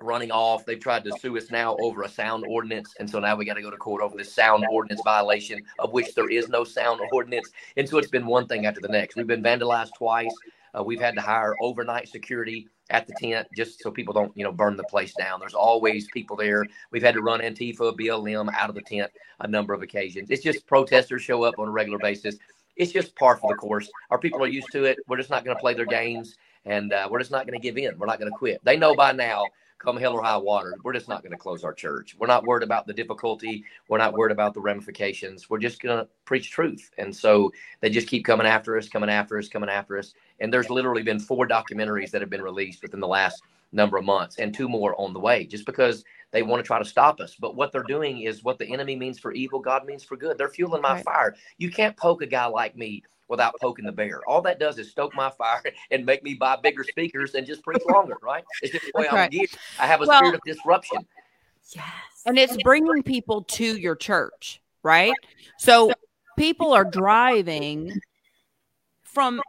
running 0.00 0.30
off. 0.30 0.64
They've 0.64 0.78
tried 0.78 1.04
to 1.04 1.12
sue 1.18 1.36
us 1.36 1.50
now 1.50 1.76
over 1.80 2.02
a 2.02 2.08
sound 2.08 2.44
ordinance. 2.48 2.94
And 3.00 3.08
so 3.08 3.18
now 3.18 3.36
we 3.36 3.44
got 3.44 3.54
to 3.54 3.62
go 3.62 3.70
to 3.70 3.76
court 3.76 4.02
over 4.02 4.16
this 4.16 4.32
sound 4.32 4.64
ordinance 4.70 5.00
violation, 5.04 5.60
of 5.78 5.92
which 5.92 6.14
there 6.14 6.30
is 6.30 6.48
no 6.48 6.64
sound 6.64 7.00
ordinance. 7.12 7.50
And 7.76 7.88
so 7.88 7.98
it's 7.98 8.10
been 8.10 8.26
one 8.26 8.46
thing 8.46 8.66
after 8.66 8.80
the 8.80 8.88
next. 8.88 9.16
We've 9.16 9.26
been 9.26 9.42
vandalized 9.42 9.90
twice. 9.96 10.34
Uh, 10.78 10.82
we've 10.82 11.00
had 11.00 11.14
to 11.14 11.20
hire 11.20 11.56
overnight 11.62 12.08
security 12.08 12.68
at 12.90 13.06
the 13.06 13.14
tent 13.20 13.48
just 13.56 13.82
so 13.82 13.90
people 13.90 14.14
don't, 14.14 14.34
you 14.36 14.44
know, 14.44 14.52
burn 14.52 14.76
the 14.76 14.84
place 14.84 15.14
down. 15.14 15.40
There's 15.40 15.54
always 15.54 16.08
people 16.12 16.36
there. 16.36 16.64
We've 16.90 17.02
had 17.02 17.14
to 17.14 17.22
run 17.22 17.40
Antifa, 17.40 17.98
BLM 17.98 18.52
out 18.54 18.68
of 18.68 18.74
the 18.74 18.82
tent 18.82 19.10
a 19.40 19.48
number 19.48 19.74
of 19.74 19.82
occasions. 19.82 20.30
It's 20.30 20.42
just 20.42 20.66
protesters 20.66 21.22
show 21.22 21.42
up 21.42 21.58
on 21.58 21.68
a 21.68 21.72
regular 21.72 21.98
basis. 21.98 22.36
It's 22.76 22.92
just 22.92 23.16
par 23.16 23.36
for 23.36 23.52
the 23.52 23.56
course. 23.56 23.90
Our 24.10 24.18
people 24.18 24.42
are 24.42 24.48
used 24.48 24.70
to 24.72 24.84
it. 24.84 24.98
We're 25.08 25.16
just 25.16 25.30
not 25.30 25.44
going 25.44 25.56
to 25.56 25.60
play 25.60 25.74
their 25.74 25.86
games, 25.86 26.36
and 26.64 26.92
uh, 26.92 27.08
we're 27.10 27.18
just 27.18 27.32
not 27.32 27.46
going 27.46 27.58
to 27.58 27.62
give 27.62 27.76
in. 27.76 27.98
We're 27.98 28.06
not 28.06 28.20
going 28.20 28.30
to 28.30 28.38
quit. 28.38 28.60
They 28.62 28.76
know 28.76 28.94
by 28.94 29.12
now 29.12 29.44
come 29.78 29.96
hell 29.96 30.14
or 30.14 30.22
high 30.22 30.36
water, 30.36 30.74
we're 30.82 30.92
just 30.92 31.08
not 31.08 31.22
going 31.22 31.32
to 31.32 31.38
close 31.38 31.64
our 31.64 31.72
church. 31.72 32.16
We're 32.18 32.26
not 32.26 32.44
worried 32.44 32.62
about 32.62 32.86
the 32.86 32.92
difficulty. 32.92 33.64
We're 33.88 33.98
not 33.98 34.14
worried 34.14 34.32
about 34.32 34.54
the 34.54 34.60
ramifications. 34.60 35.48
We're 35.48 35.58
just 35.58 35.80
going 35.80 35.98
to 35.98 36.08
preach 36.24 36.50
truth. 36.50 36.90
And 36.98 37.14
so 37.14 37.52
they 37.80 37.90
just 37.90 38.08
keep 38.08 38.24
coming 38.24 38.46
after 38.46 38.76
us, 38.76 38.88
coming 38.88 39.10
after 39.10 39.38
us, 39.38 39.48
coming 39.48 39.70
after 39.70 39.98
us. 39.98 40.14
And 40.40 40.52
there's 40.52 40.70
literally 40.70 41.02
been 41.02 41.20
four 41.20 41.46
documentaries 41.46 42.10
that 42.10 42.20
have 42.20 42.30
been 42.30 42.42
released 42.42 42.82
within 42.82 43.00
the 43.00 43.08
last 43.08 43.42
number 43.72 43.96
of 43.96 44.04
months 44.04 44.38
and 44.38 44.54
two 44.54 44.68
more 44.68 44.98
on 45.00 45.12
the 45.12 45.20
way 45.20 45.44
just 45.44 45.66
because 45.66 46.04
they 46.30 46.42
want 46.42 46.62
to 46.62 46.66
try 46.66 46.78
to 46.78 46.84
stop 46.84 47.20
us. 47.20 47.36
But 47.38 47.56
what 47.56 47.72
they're 47.72 47.82
doing 47.82 48.22
is 48.22 48.44
what 48.44 48.58
the 48.58 48.66
enemy 48.66 48.96
means 48.96 49.18
for 49.18 49.32
evil, 49.32 49.60
God 49.60 49.86
means 49.86 50.04
for 50.04 50.16
good. 50.16 50.36
They're 50.38 50.48
fueling 50.48 50.82
my 50.82 50.94
right. 50.94 51.04
fire. 51.04 51.36
You 51.56 51.70
can't 51.70 51.96
poke 51.96 52.22
a 52.22 52.26
guy 52.26 52.46
like 52.46 52.76
me 52.76 53.02
without 53.28 53.54
poking 53.60 53.84
the 53.84 53.92
bear. 53.92 54.20
All 54.28 54.42
that 54.42 54.58
does 54.58 54.78
is 54.78 54.90
stoke 54.90 55.14
my 55.14 55.30
fire 55.30 55.62
and 55.90 56.04
make 56.04 56.22
me 56.22 56.34
buy 56.34 56.56
bigger 56.62 56.84
speakers 56.84 57.34
and 57.34 57.46
just 57.46 57.62
preach 57.62 57.82
longer, 57.88 58.16
right? 58.22 58.44
It's 58.62 58.72
just 58.72 58.84
the 58.86 58.92
way 58.94 59.08
I'm 59.08 59.28
geared. 59.30 59.50
I 59.78 59.86
have 59.86 60.02
a 60.02 60.06
well, 60.06 60.18
spirit 60.18 60.34
of 60.34 60.40
disruption. 60.44 61.06
Yes. 61.74 61.84
And 62.26 62.38
it's 62.38 62.56
bringing 62.62 63.02
people 63.02 63.42
to 63.42 63.76
your 63.78 63.94
church, 63.94 64.60
right? 64.82 65.14
So 65.58 65.92
people 66.36 66.72
are 66.72 66.84
driving 66.84 68.00
from 69.02 69.40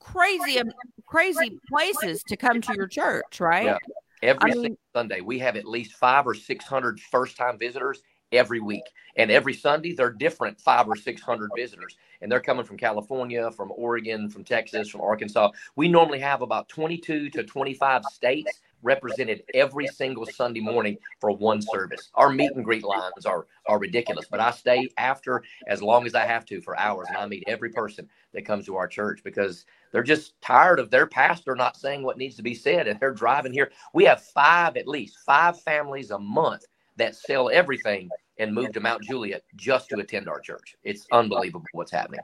crazy 0.00 0.58
um, 0.58 0.70
crazy 1.06 1.58
places 1.68 2.22
to 2.24 2.36
come 2.36 2.60
to 2.60 2.74
your 2.74 2.86
church, 2.86 3.40
right? 3.40 3.64
Yeah. 3.64 3.78
Every 4.22 4.52
I 4.52 4.54
mean, 4.54 4.78
Sunday, 4.94 5.20
we 5.20 5.38
have 5.38 5.56
at 5.56 5.64
least 5.64 5.92
five 5.94 6.26
or 6.26 6.34
six 6.34 6.64
hundred 6.64 7.00
first 7.00 7.36
time 7.36 7.58
visitors 7.58 8.02
every 8.32 8.60
week. 8.60 8.84
And 9.16 9.30
every 9.30 9.54
Sunday, 9.54 9.92
they're 9.92 10.12
different 10.12 10.60
five 10.60 10.88
or 10.88 10.96
600 10.96 11.50
visitors. 11.56 11.96
And 12.20 12.30
they're 12.30 12.40
coming 12.40 12.64
from 12.64 12.76
California, 12.76 13.50
from 13.50 13.72
Oregon, 13.76 14.28
from 14.28 14.44
Texas, 14.44 14.88
from 14.88 15.00
Arkansas. 15.00 15.50
We 15.76 15.88
normally 15.88 16.18
have 16.20 16.42
about 16.42 16.68
22 16.68 17.30
to 17.30 17.44
25 17.44 18.04
states 18.04 18.60
represented 18.82 19.42
every 19.54 19.88
single 19.88 20.24
Sunday 20.24 20.60
morning 20.60 20.98
for 21.20 21.32
one 21.32 21.60
service. 21.60 22.10
Our 22.14 22.30
meet 22.30 22.52
and 22.54 22.64
greet 22.64 22.84
lines 22.84 23.26
are, 23.26 23.46
are 23.66 23.78
ridiculous, 23.78 24.26
but 24.30 24.38
I 24.38 24.52
stay 24.52 24.88
after 24.96 25.42
as 25.66 25.82
long 25.82 26.06
as 26.06 26.14
I 26.14 26.24
have 26.26 26.44
to 26.46 26.60
for 26.60 26.78
hours. 26.78 27.08
And 27.08 27.16
I 27.16 27.26
meet 27.26 27.44
every 27.48 27.70
person 27.70 28.08
that 28.34 28.44
comes 28.44 28.66
to 28.66 28.76
our 28.76 28.86
church 28.86 29.20
because 29.24 29.64
they're 29.92 30.02
just 30.02 30.40
tired 30.40 30.80
of 30.80 30.90
their 30.90 31.06
pastor 31.06 31.54
not 31.54 31.76
saying 31.76 32.02
what 32.02 32.18
needs 32.18 32.36
to 32.36 32.42
be 32.42 32.54
said. 32.54 32.88
And 32.88 32.98
they're 33.00 33.12
driving 33.12 33.52
here. 33.52 33.70
We 33.94 34.04
have 34.04 34.22
five, 34.22 34.76
at 34.76 34.86
least 34.86 35.18
five 35.24 35.60
families 35.60 36.10
a 36.10 36.18
month 36.18 36.64
that 36.96 37.14
sell 37.14 37.48
everything 37.50 38.08
and 38.38 38.54
move 38.54 38.72
to 38.72 38.80
Mount 38.80 39.02
Juliet 39.02 39.42
just 39.56 39.88
to 39.90 39.98
attend 39.98 40.28
our 40.28 40.40
church. 40.40 40.76
It's 40.84 41.06
unbelievable 41.12 41.66
what's 41.72 41.92
happening. 41.92 42.20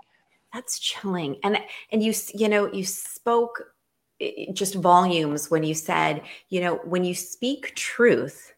That's 0.52 0.78
chilling. 0.78 1.37
And 1.43 1.58
and 1.90 2.02
you 2.02 2.12
you 2.34 2.49
know 2.49 2.72
you 2.72 2.84
spoke 2.84 3.62
just 4.52 4.76
volumes 4.76 5.50
when 5.50 5.64
you 5.64 5.75
said 5.75 6.22
you 6.49 6.60
know 6.60 6.76
when 6.84 7.02
you 7.02 7.14
speak 7.14 7.75
truth, 7.75 8.52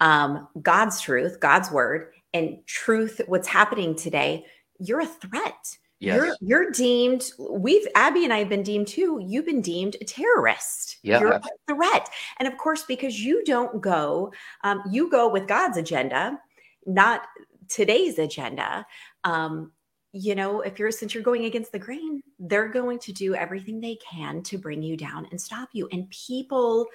um, 0.00 0.48
God's 0.60 1.00
truth, 1.00 1.38
God's 1.40 1.70
word, 1.70 2.12
and 2.34 2.58
truth. 2.66 3.20
What's 3.26 3.48
happening 3.48 3.94
today? 3.94 4.44
You're 4.80 5.02
a 5.02 5.06
threat 5.06 5.78
Yes. 6.00 6.16
You're 6.16 6.36
you're 6.40 6.70
deemed. 6.70 7.30
We've 7.38 7.86
Abby 7.94 8.24
and 8.24 8.32
I 8.32 8.38
have 8.38 8.48
been 8.48 8.62
deemed 8.62 8.88
too. 8.88 9.20
You've 9.22 9.44
been 9.44 9.60
deemed 9.60 9.96
a 10.00 10.04
terrorist. 10.04 10.96
Yeah, 11.02 11.20
you're 11.20 11.32
a 11.32 11.42
threat, 11.68 12.08
and 12.38 12.48
of 12.48 12.56
course, 12.56 12.84
because 12.84 13.22
you 13.22 13.44
don't 13.44 13.82
go, 13.82 14.32
um, 14.64 14.82
you 14.90 15.10
go 15.10 15.28
with 15.28 15.46
God's 15.46 15.76
agenda, 15.76 16.40
not 16.86 17.26
today's 17.68 18.18
agenda. 18.18 18.86
Um, 19.24 19.72
you 20.12 20.34
know, 20.34 20.62
if 20.62 20.78
you're 20.78 20.90
since 20.90 21.12
you're 21.12 21.22
going 21.22 21.44
against 21.44 21.70
the 21.70 21.78
grain, 21.78 22.22
they're 22.38 22.68
going 22.68 22.98
to 23.00 23.12
do 23.12 23.34
everything 23.34 23.78
they 23.78 23.96
can 23.96 24.42
to 24.44 24.56
bring 24.56 24.82
you 24.82 24.96
down 24.96 25.26
and 25.30 25.38
stop 25.38 25.68
you. 25.74 25.86
And 25.92 26.08
people 26.08 26.86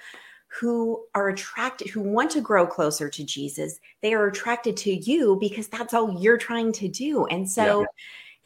who 0.48 1.04
are 1.14 1.28
attracted, 1.28 1.90
who 1.90 2.00
want 2.00 2.32
to 2.32 2.40
grow 2.40 2.66
closer 2.66 3.08
to 3.08 3.24
Jesus, 3.24 3.78
they 4.02 4.14
are 4.14 4.26
attracted 4.26 4.76
to 4.78 4.92
you 4.92 5.36
because 5.40 5.68
that's 5.68 5.94
all 5.94 6.20
you're 6.20 6.38
trying 6.38 6.72
to 6.72 6.88
do. 6.88 7.26
And 7.26 7.48
so. 7.48 7.82
Yeah 7.82 7.86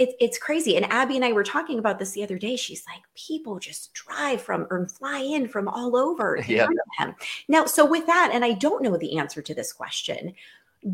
it, 0.01 0.15
it's 0.19 0.39
crazy. 0.39 0.77
And 0.77 0.91
Abby 0.91 1.17
and 1.17 1.25
I 1.25 1.33
were 1.33 1.45
talking 1.45 1.79
about 1.79 1.99
this 1.99 2.13
the 2.13 2.25
other 2.25 2.39
day. 2.39 2.57
She's 2.57 2.85
like, 2.89 3.03
people 3.15 3.59
just 3.59 3.93
drive 3.93 4.41
from 4.41 4.67
or 4.71 4.89
fly 4.89 5.19
in 5.19 5.47
from 5.47 5.69
all 5.69 5.97
over. 5.97 6.39
Yeah. 6.51 6.67
Now, 7.49 7.67
so 7.67 7.85
with 7.85 8.07
that, 8.07 8.31
and 8.33 8.45
I 8.45 8.53
don't 8.53 8.83
know 8.83 8.97
the 8.97 9.19
answer 9.19 9.41
to 9.41 9.55
this 9.55 9.73
question, 9.73 10.35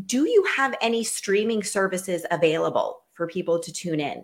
do 0.05 0.27
you 0.27 0.45
have 0.55 0.75
any 0.81 1.03
streaming 1.03 1.63
services 1.63 2.25
available 2.29 3.01
for 3.13 3.25
people 3.27 3.57
to 3.59 3.73
tune 3.73 3.99
in? 3.99 4.23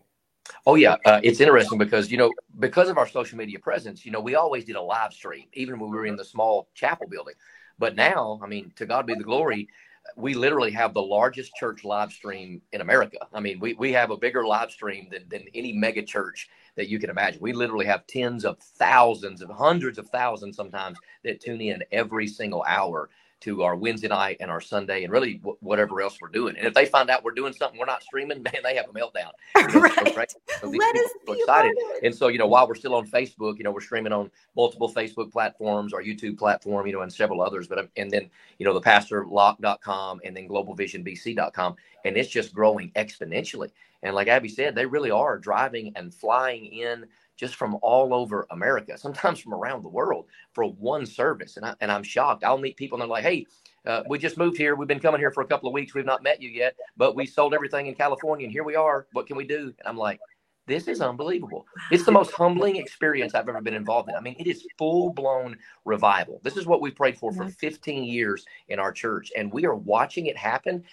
Oh 0.68 0.76
yeah, 0.76 0.98
uh, 1.06 1.22
it's 1.24 1.40
interesting 1.40 1.80
because 1.80 2.12
you 2.12 2.18
know 2.18 2.32
because 2.60 2.90
of 2.90 2.98
our 2.98 3.08
social 3.08 3.38
media 3.38 3.58
presence, 3.58 4.06
you 4.06 4.12
know 4.12 4.20
we 4.20 4.36
always 4.36 4.66
did 4.66 4.76
a 4.76 4.82
live 4.82 5.14
stream 5.14 5.46
even 5.54 5.80
when 5.80 5.90
we 5.90 5.98
were 5.98 6.06
in 6.06 6.18
the 6.18 6.26
small 6.26 6.68
chapel 6.76 7.08
building. 7.10 7.36
But 7.80 7.96
now, 7.96 8.40
I 8.44 8.48
mean, 8.48 8.72
to 8.76 8.86
God 8.86 9.08
be 9.08 9.16
the 9.16 9.24
glory 9.24 9.70
we 10.16 10.34
literally 10.34 10.72
have 10.72 10.94
the 10.94 11.02
largest 11.02 11.56
church 11.56 11.84
live 11.84 12.12
stream 12.12 12.62
in 12.72 12.82
America. 12.82 13.18
I 13.34 13.40
mean, 13.40 13.60
we, 13.60 13.74
we 13.74 13.92
have 13.94 14.12
a 14.12 14.18
bigger 14.18 14.46
live 14.46 14.72
stream 14.72 15.08
than, 15.12 15.28
than 15.30 15.46
any 15.54 15.74
mega 15.74 16.04
church 16.04 16.50
that 16.76 16.90
you 16.90 17.00
can 17.00 17.10
imagine. 17.10 17.42
We 17.42 17.54
literally 17.54 17.86
have 17.86 18.08
tens 18.08 18.46
of 18.46 18.60
thousands 18.60 19.42
of 19.42 19.50
hundreds 19.50 19.98
of 19.98 20.10
thousands 20.10 20.56
sometimes 20.56 20.98
that 21.24 21.40
tune 21.40 21.62
in 21.62 21.84
every 21.92 22.28
single 22.28 22.64
hour 22.68 23.10
to 23.44 23.64
our 23.64 23.76
Wednesday 23.76 24.08
night 24.08 24.38
and 24.40 24.50
our 24.50 24.62
Sunday 24.62 25.04
and 25.04 25.12
really 25.12 25.36
w- 25.36 25.58
whatever 25.60 26.02
else 26.02 26.18
we're 26.22 26.30
doing. 26.30 26.56
And 26.58 26.66
if 26.66 26.74
they 26.74 26.86
find 26.86 27.10
out 27.10 27.24
we're 27.24 27.32
doing 27.32 27.54
something 27.54 27.80
we're 27.80 27.86
not 27.86 28.02
streaming, 28.04 28.42
man, 28.44 28.56
they 28.64 28.76
have 28.76 28.86
a 28.90 28.94
meltdown. 28.94 29.32
You 29.74 29.80
know, 29.80 30.16
right. 30.16 30.32
So, 30.60 30.68
Let 30.68 30.96
us 30.96 31.12
be 31.26 31.34
excited. 31.34 31.74
And 32.04 32.14
so, 32.14 32.28
you 32.28 32.38
know, 32.38 32.48
while 32.48 32.68
we're 32.68 32.76
still 32.76 32.96
on 32.96 33.08
Facebook, 33.08 33.58
you 33.58 33.64
know, 33.64 33.72
we're 33.72 33.82
streaming 33.82 34.14
on 34.14 34.30
multiple 34.56 34.92
Facebook 34.92 35.32
platforms, 35.32 35.94
our 35.94 36.02
YouTube 36.02 36.38
platform, 36.38 36.86
you 36.86 36.94
know, 36.94 37.02
and 37.02 37.12
several 37.12 37.42
others. 37.42 37.68
But 37.68 37.80
um, 37.80 37.90
and 37.98 38.12
then, 38.12 38.30
you 38.60 38.66
know, 38.66 38.74
the 38.74 38.82
pastorlocke.com 38.82 40.22
and 40.24 40.36
then 40.36 40.48
globalvisionbc.com. 40.48 41.76
And 42.06 42.18
it's 42.18 42.30
just 42.30 42.54
growing 42.54 42.92
exponentially. 42.92 43.70
And 44.04 44.16
like 44.16 44.28
Abby 44.28 44.50
said, 44.50 44.76
they 44.76 44.86
really 44.86 45.12
are 45.12 45.38
driving 45.38 45.94
and 45.96 46.14
flying 46.14 46.66
in 46.66 47.06
just 47.38 47.56
from 47.56 47.78
all 47.82 48.14
over 48.14 48.46
America, 48.52 48.98
sometimes 48.98 49.40
from 49.40 49.54
around 49.54 49.84
the 49.84 49.90
world 49.90 50.26
for 50.54 50.66
one 50.66 51.06
service. 51.06 51.58
And, 51.58 51.66
I, 51.66 51.76
and 51.82 51.92
I'm 51.92 52.04
shocked. 52.04 52.44
I'll 52.44 52.58
meet 52.58 52.78
people 52.78 52.98
and 52.98 53.02
they're 53.02 53.08
like, 53.10 53.24
hey, 53.24 53.46
uh, 53.86 54.04
we 54.08 54.18
just 54.18 54.38
moved 54.38 54.58
here. 54.58 54.76
We've 54.76 54.88
been 54.88 55.00
coming 55.00 55.20
here 55.20 55.32
for 55.32 55.42
a 55.42 55.48
couple 55.48 55.68
of 55.68 55.74
weeks. 55.74 55.94
We've 55.94 56.06
not 56.06 56.24
met 56.24 56.42
you 56.42 56.50
yet, 56.50 56.76
but 56.96 57.16
we 57.16 57.26
sold 57.26 57.54
everything 57.54 57.88
in 57.88 57.96
California 57.96 58.46
and 58.46 58.52
here 58.52 58.64
we 58.64 58.76
are. 58.76 59.08
What 59.12 59.28
can 59.28 59.36
we 59.36 59.46
do? 59.46 59.74
And 59.80 59.88
I'm 59.88 59.98
like, 59.98 60.20
this 60.66 60.88
is 60.88 61.02
unbelievable. 61.02 61.66
It's 61.92 62.06
the 62.06 62.12
most 62.12 62.32
humbling 62.32 62.78
experience 62.78 63.36
I've 63.36 63.50
ever 63.50 63.60
been 63.62 63.74
involved 63.74 64.10
in. 64.10 64.16
I 64.16 64.22
mean, 64.22 64.36
it 64.40 64.48
is 64.48 64.66
full 64.78 65.12
blown 65.12 65.58
revival. 65.84 66.40
This 66.44 66.56
is 66.56 66.66
what 66.66 66.80
we 66.80 66.90
prayed 66.90 67.18
for 67.18 67.34
for 67.34 67.50
15 67.50 68.06
years 68.06 68.46
in 68.70 68.80
our 68.80 68.94
church, 68.94 69.32
and 69.36 69.52
we 69.52 69.66
are 69.66 69.76
watching 69.76 70.28
it 70.28 70.38
happen. 70.38 70.84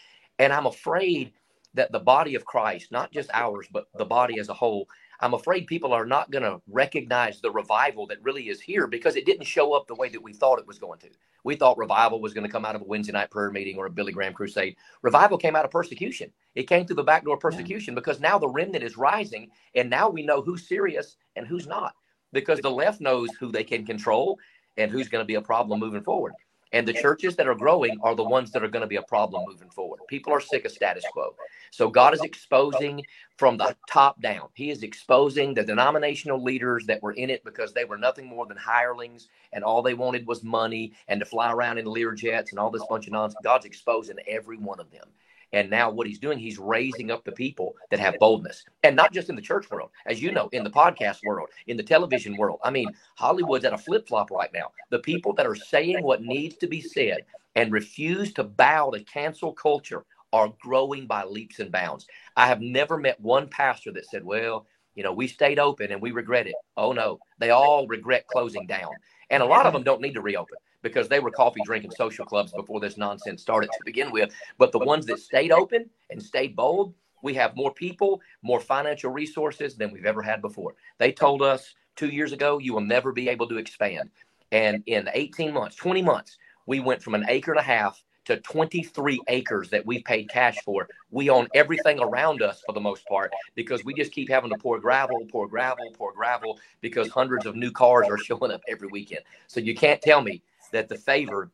And 0.40 0.52
I'm 0.52 0.66
afraid 0.66 1.32
that 1.74 1.92
the 1.92 2.00
body 2.00 2.34
of 2.34 2.44
Christ, 2.44 2.90
not 2.90 3.12
just 3.12 3.30
ours, 3.32 3.68
but 3.70 3.86
the 3.96 4.04
body 4.04 4.40
as 4.40 4.48
a 4.48 4.54
whole, 4.54 4.88
I'm 5.22 5.34
afraid 5.34 5.66
people 5.66 5.92
are 5.92 6.06
not 6.06 6.30
going 6.30 6.44
to 6.44 6.62
recognize 6.66 7.40
the 7.40 7.50
revival 7.50 8.06
that 8.06 8.22
really 8.22 8.48
is 8.48 8.60
here 8.60 8.86
because 8.86 9.16
it 9.16 9.26
didn't 9.26 9.44
show 9.44 9.74
up 9.74 9.86
the 9.86 9.94
way 9.94 10.08
that 10.08 10.22
we 10.22 10.32
thought 10.32 10.58
it 10.58 10.66
was 10.66 10.78
going 10.78 10.98
to. 11.00 11.08
We 11.44 11.56
thought 11.56 11.76
revival 11.76 12.20
was 12.20 12.32
going 12.32 12.46
to 12.46 12.52
come 12.52 12.64
out 12.64 12.74
of 12.74 12.80
a 12.80 12.86
Wednesday 12.86 13.12
night 13.12 13.30
prayer 13.30 13.50
meeting 13.50 13.76
or 13.76 13.86
a 13.86 13.90
Billy 13.90 14.12
Graham 14.12 14.32
crusade. 14.32 14.76
Revival 15.02 15.36
came 15.36 15.56
out 15.56 15.64
of 15.64 15.70
persecution. 15.70 16.32
It 16.54 16.68
came 16.68 16.86
through 16.86 16.96
the 16.96 17.02
backdoor 17.02 17.36
persecution 17.36 17.92
yeah. 17.92 18.00
because 18.00 18.20
now 18.20 18.38
the 18.38 18.48
remnant 18.48 18.84
is 18.84 18.96
rising 18.96 19.50
and 19.74 19.90
now 19.90 20.08
we 20.08 20.22
know 20.22 20.40
who's 20.40 20.66
serious 20.66 21.16
and 21.36 21.46
who's 21.46 21.66
not 21.66 21.94
because 22.32 22.60
the 22.60 22.70
left 22.70 23.00
knows 23.00 23.28
who 23.38 23.52
they 23.52 23.64
can 23.64 23.84
control 23.84 24.38
and 24.76 24.90
who's 24.90 25.08
going 25.08 25.22
to 25.22 25.26
be 25.26 25.34
a 25.34 25.42
problem 25.42 25.80
moving 25.80 26.02
forward. 26.02 26.32
And 26.72 26.86
the 26.86 26.92
churches 26.92 27.36
that 27.36 27.48
are 27.48 27.54
growing 27.54 27.98
are 28.02 28.14
the 28.14 28.24
ones 28.24 28.52
that 28.52 28.62
are 28.62 28.68
going 28.68 28.82
to 28.82 28.86
be 28.86 28.96
a 28.96 29.02
problem 29.02 29.44
moving 29.46 29.70
forward. 29.70 30.00
People 30.06 30.32
are 30.32 30.40
sick 30.40 30.64
of 30.64 30.70
status 30.70 31.04
quo. 31.12 31.34
So 31.72 31.88
God 31.88 32.14
is 32.14 32.22
exposing 32.22 33.04
from 33.36 33.56
the 33.56 33.76
top 33.88 34.20
down. 34.20 34.48
He 34.54 34.70
is 34.70 34.82
exposing 34.82 35.54
the 35.54 35.64
denominational 35.64 36.42
leaders 36.42 36.86
that 36.86 37.02
were 37.02 37.12
in 37.12 37.30
it 37.30 37.44
because 37.44 37.72
they 37.72 37.84
were 37.84 37.98
nothing 37.98 38.26
more 38.26 38.46
than 38.46 38.56
hirelings 38.56 39.28
and 39.52 39.64
all 39.64 39.82
they 39.82 39.94
wanted 39.94 40.26
was 40.26 40.44
money 40.44 40.92
and 41.08 41.20
to 41.20 41.26
fly 41.26 41.52
around 41.52 41.78
in 41.78 41.86
Lear 41.86 42.12
jets 42.12 42.52
and 42.52 42.58
all 42.58 42.70
this 42.70 42.84
bunch 42.88 43.06
of 43.06 43.12
nonsense. 43.12 43.40
God's 43.42 43.66
exposing 43.66 44.16
every 44.28 44.56
one 44.56 44.78
of 44.78 44.90
them. 44.90 45.08
And 45.52 45.70
now 45.70 45.90
what 45.90 46.06
he's 46.06 46.18
doing, 46.18 46.38
he's 46.38 46.58
raising 46.58 47.10
up 47.10 47.24
the 47.24 47.32
people 47.32 47.74
that 47.90 48.00
have 48.00 48.18
boldness. 48.18 48.64
And 48.82 48.94
not 48.94 49.12
just 49.12 49.28
in 49.28 49.36
the 49.36 49.42
church 49.42 49.70
world, 49.70 49.90
as 50.06 50.22
you 50.22 50.30
know, 50.32 50.48
in 50.52 50.64
the 50.64 50.70
podcast 50.70 51.24
world, 51.24 51.48
in 51.66 51.76
the 51.76 51.82
television 51.82 52.36
world. 52.36 52.60
I 52.62 52.70
mean, 52.70 52.88
Hollywood's 53.16 53.64
at 53.64 53.72
a 53.72 53.78
flip 53.78 54.06
flop 54.06 54.30
right 54.30 54.50
now. 54.52 54.70
The 54.90 55.00
people 55.00 55.32
that 55.34 55.46
are 55.46 55.56
saying 55.56 56.02
what 56.02 56.22
needs 56.22 56.56
to 56.58 56.66
be 56.66 56.80
said 56.80 57.24
and 57.56 57.72
refuse 57.72 58.32
to 58.34 58.44
bow 58.44 58.90
to 58.90 59.02
cancel 59.04 59.52
culture 59.52 60.04
are 60.32 60.52
growing 60.60 61.06
by 61.06 61.24
leaps 61.24 61.58
and 61.58 61.72
bounds. 61.72 62.06
I 62.36 62.46
have 62.46 62.60
never 62.60 62.96
met 62.96 63.20
one 63.20 63.48
pastor 63.48 63.92
that 63.92 64.06
said, 64.06 64.24
well, 64.24 64.66
you 64.94 65.02
know, 65.02 65.12
we 65.12 65.26
stayed 65.26 65.58
open 65.58 65.90
and 65.90 66.00
we 66.00 66.12
regret 66.12 66.46
it. 66.46 66.54
Oh, 66.76 66.92
no, 66.92 67.18
they 67.38 67.50
all 67.50 67.88
regret 67.88 68.26
closing 68.28 68.66
down. 68.66 68.90
And 69.30 69.42
a 69.42 69.46
lot 69.46 69.66
of 69.66 69.72
them 69.72 69.82
don't 69.82 70.00
need 70.00 70.14
to 70.14 70.20
reopen 70.20 70.58
because 70.82 71.08
they 71.08 71.20
were 71.20 71.30
coffee 71.30 71.60
drinking 71.64 71.92
social 71.92 72.24
clubs 72.24 72.52
before 72.52 72.80
this 72.80 72.96
nonsense 72.96 73.42
started 73.42 73.70
to 73.72 73.84
begin 73.84 74.10
with. 74.10 74.32
But 74.58 74.72
the 74.72 74.78
ones 74.78 75.06
that 75.06 75.20
stayed 75.20 75.52
open 75.52 75.88
and 76.10 76.22
stayed 76.22 76.56
bold, 76.56 76.94
we 77.22 77.34
have 77.34 77.56
more 77.56 77.72
people, 77.72 78.20
more 78.42 78.60
financial 78.60 79.10
resources 79.10 79.76
than 79.76 79.92
we've 79.92 80.06
ever 80.06 80.22
had 80.22 80.40
before. 80.40 80.74
They 80.98 81.12
told 81.12 81.42
us 81.42 81.74
two 81.96 82.08
years 82.08 82.32
ago, 82.32 82.58
you 82.58 82.72
will 82.72 82.80
never 82.80 83.12
be 83.12 83.28
able 83.28 83.48
to 83.48 83.58
expand. 83.58 84.10
And 84.52 84.82
in 84.86 85.08
18 85.12 85.52
months, 85.52 85.76
20 85.76 86.02
months, 86.02 86.38
we 86.66 86.80
went 86.80 87.02
from 87.02 87.14
an 87.14 87.26
acre 87.28 87.52
and 87.52 87.60
a 87.60 87.64
half 87.64 88.02
to 88.26 88.38
23 88.38 89.20
acres 89.28 89.70
that 89.70 89.84
we 89.84 90.02
paid 90.02 90.28
cash 90.28 90.56
for. 90.64 90.88
We 91.10 91.30
own 91.30 91.48
everything 91.54 91.98
around 91.98 92.42
us 92.42 92.62
for 92.66 92.72
the 92.72 92.80
most 92.80 93.04
part 93.06 93.32
because 93.54 93.84
we 93.84 93.94
just 93.94 94.12
keep 94.12 94.28
having 94.28 94.50
to 94.50 94.58
pour 94.58 94.78
gravel, 94.78 95.26
pour 95.30 95.48
gravel, 95.48 95.90
pour 95.94 96.12
gravel 96.12 96.58
because 96.80 97.08
hundreds 97.08 97.46
of 97.46 97.56
new 97.56 97.72
cars 97.72 98.06
are 98.08 98.18
showing 98.24 98.52
up 98.52 98.62
every 98.68 98.88
weekend. 98.88 99.22
So 99.46 99.60
you 99.60 99.74
can't 99.74 100.00
tell 100.00 100.22
me 100.22 100.42
that 100.72 100.88
the 100.88 100.96
favor 100.96 101.50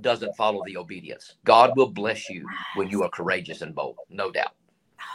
doesn't 0.00 0.34
follow 0.36 0.62
the 0.64 0.76
obedience. 0.76 1.34
God 1.44 1.72
will 1.76 1.90
bless 1.90 2.30
you 2.30 2.46
when 2.76 2.88
you 2.88 3.02
are 3.02 3.10
courageous 3.10 3.62
and 3.62 3.74
bold, 3.74 3.96
no 4.08 4.30
doubt. 4.30 4.54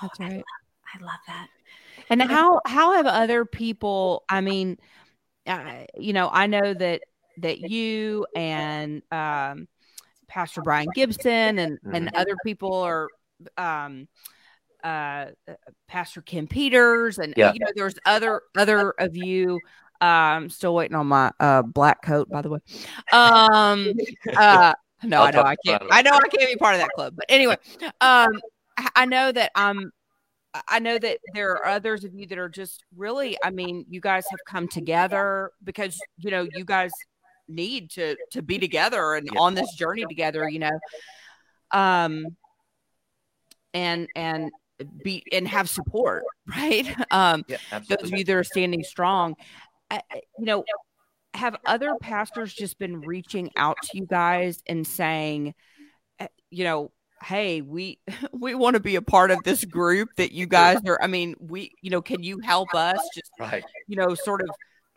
That's 0.01 0.19
right. 0.19 0.43
I 0.93 1.03
love 1.03 1.19
that. 1.27 1.47
And 2.09 2.21
how 2.21 2.61
how 2.65 2.93
have 2.93 3.05
other 3.05 3.43
people? 3.43 4.23
I 4.29 4.41
mean, 4.41 4.77
uh, 5.45 5.83
you 5.97 6.13
know, 6.13 6.29
I 6.31 6.47
know 6.47 6.73
that 6.73 7.01
that 7.39 7.69
you 7.69 8.25
and 8.35 9.01
um, 9.11 9.67
Pastor 10.27 10.61
Brian 10.61 10.87
Gibson 10.93 11.59
and 11.59 11.79
mm-hmm. 11.79 11.95
and 11.95 12.15
other 12.15 12.35
people 12.45 12.73
are 12.73 13.09
um, 13.57 14.07
uh, 14.83 15.27
Pastor 15.87 16.21
Ken 16.21 16.47
Peters 16.47 17.17
and 17.19 17.33
yeah. 17.35 17.51
you 17.53 17.59
know 17.59 17.67
there's 17.75 17.95
other 18.05 18.41
other 18.55 18.91
of 18.91 19.15
you 19.15 19.59
um 20.01 20.49
still 20.49 20.75
waiting 20.75 20.95
on 20.95 21.07
my 21.07 21.31
uh 21.39 21.61
black 21.61 22.01
coat 22.01 22.29
by 22.29 22.41
the 22.41 22.49
way. 22.49 22.59
Um 23.13 23.93
uh 24.35 24.73
no 25.03 25.21
i 25.21 25.29
know 25.29 25.41
i 25.41 25.55
can't 25.63 25.83
i 25.91 26.01
know 26.01 26.11
i 26.11 26.27
can't 26.27 26.49
be 26.49 26.55
part 26.55 26.73
of 26.73 26.81
that 26.81 26.89
club 26.95 27.13
but 27.15 27.25
anyway 27.29 27.55
um 28.01 28.41
i 28.95 29.05
know 29.05 29.31
that 29.31 29.51
i'm 29.53 29.91
I 30.67 30.79
know 30.79 30.97
that 30.97 31.19
there 31.33 31.51
are 31.51 31.65
others 31.65 32.03
of 32.03 32.13
you 32.15 32.25
that 32.27 32.37
are 32.37 32.49
just 32.49 32.83
really, 32.95 33.37
I 33.43 33.49
mean, 33.51 33.85
you 33.89 33.99
guys 33.99 34.25
have 34.29 34.39
come 34.47 34.67
together 34.67 35.51
because, 35.63 35.99
you 36.17 36.31
know, 36.31 36.47
you 36.55 36.65
guys 36.65 36.91
need 37.47 37.89
to 37.91 38.15
to 38.31 38.41
be 38.41 38.59
together 38.59 39.13
and 39.13 39.27
on 39.37 39.53
this 39.53 39.73
journey 39.75 40.05
together 40.05 40.49
you 40.49 40.59
know? 40.59 40.79
Um 41.71 42.25
and 43.73 44.07
and 44.15 44.51
be 45.03 45.23
and 45.31 45.47
have 45.47 45.69
support 45.69 46.23
right? 46.47 46.93
Um 47.11 47.45
yeah, 47.47 47.57
those 47.87 48.11
of 48.11 48.17
you 48.17 48.23
that 48.25 48.35
are 48.35 48.43
standing 48.43 48.83
strong 48.83 49.35
I, 49.89 50.01
you 50.37 50.45
know 50.45 50.63
have 51.33 51.55
other 51.65 51.93
pastors 52.01 52.53
just 52.53 52.79
been 52.79 53.01
reaching 53.01 53.51
out 53.55 53.77
to 53.83 53.97
you 53.97 54.05
guys 54.05 54.61
and 54.67 54.85
saying 54.85 55.53
eh, 56.19 56.27
you 56.49 56.63
know 56.63 56.91
hey 57.23 57.61
we 57.61 57.99
we 58.31 58.55
want 58.55 58.75
to 58.75 58.79
be 58.79 58.95
a 58.95 59.01
part 59.01 59.31
of 59.31 59.39
this 59.43 59.63
group 59.65 60.09
that 60.17 60.31
you 60.31 60.45
guys 60.45 60.77
are 60.87 60.99
i 61.01 61.07
mean 61.07 61.35
we 61.39 61.71
you 61.81 61.89
know 61.89 62.01
can 62.01 62.23
you 62.23 62.39
help 62.39 62.73
us 62.73 62.99
just 63.13 63.31
right. 63.39 63.63
you 63.87 63.95
know 63.95 64.13
sort 64.15 64.41
of 64.41 64.49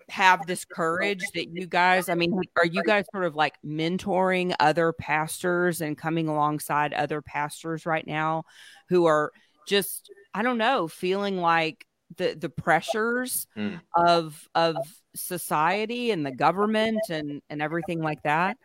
have 0.09 0.45
this 0.47 0.65
courage 0.65 1.23
that 1.35 1.47
you 1.53 1.67
guys 1.67 2.09
i 2.09 2.15
mean 2.15 2.35
are 2.57 2.67
you 2.67 2.83
guys 2.83 3.05
sort 3.13 3.25
of 3.25 3.37
like 3.37 3.55
mentoring 3.65 4.53
other 4.59 4.93
pastors 4.93 5.81
and 5.81 5.97
coming 5.97 6.27
alongside 6.27 6.93
other 6.93 7.23
pastors 7.23 7.87
right 7.87 8.07
now 8.09 8.43
who 8.89 9.07
are 9.07 9.31
just 9.69 10.11
i 10.35 10.43
don't 10.43 10.59
know 10.59 10.89
feeling 10.89 11.41
like 11.41 11.87
the 12.17 12.35
the 12.35 12.49
pressures 12.49 13.47
mm. 13.57 13.81
of 13.97 14.49
of 14.55 14.77
society 15.15 16.11
and 16.11 16.25
the 16.25 16.31
government 16.31 17.01
and 17.11 17.43
and 17.51 17.63
everything 17.63 18.01
like 18.01 18.23
that? 18.23 18.57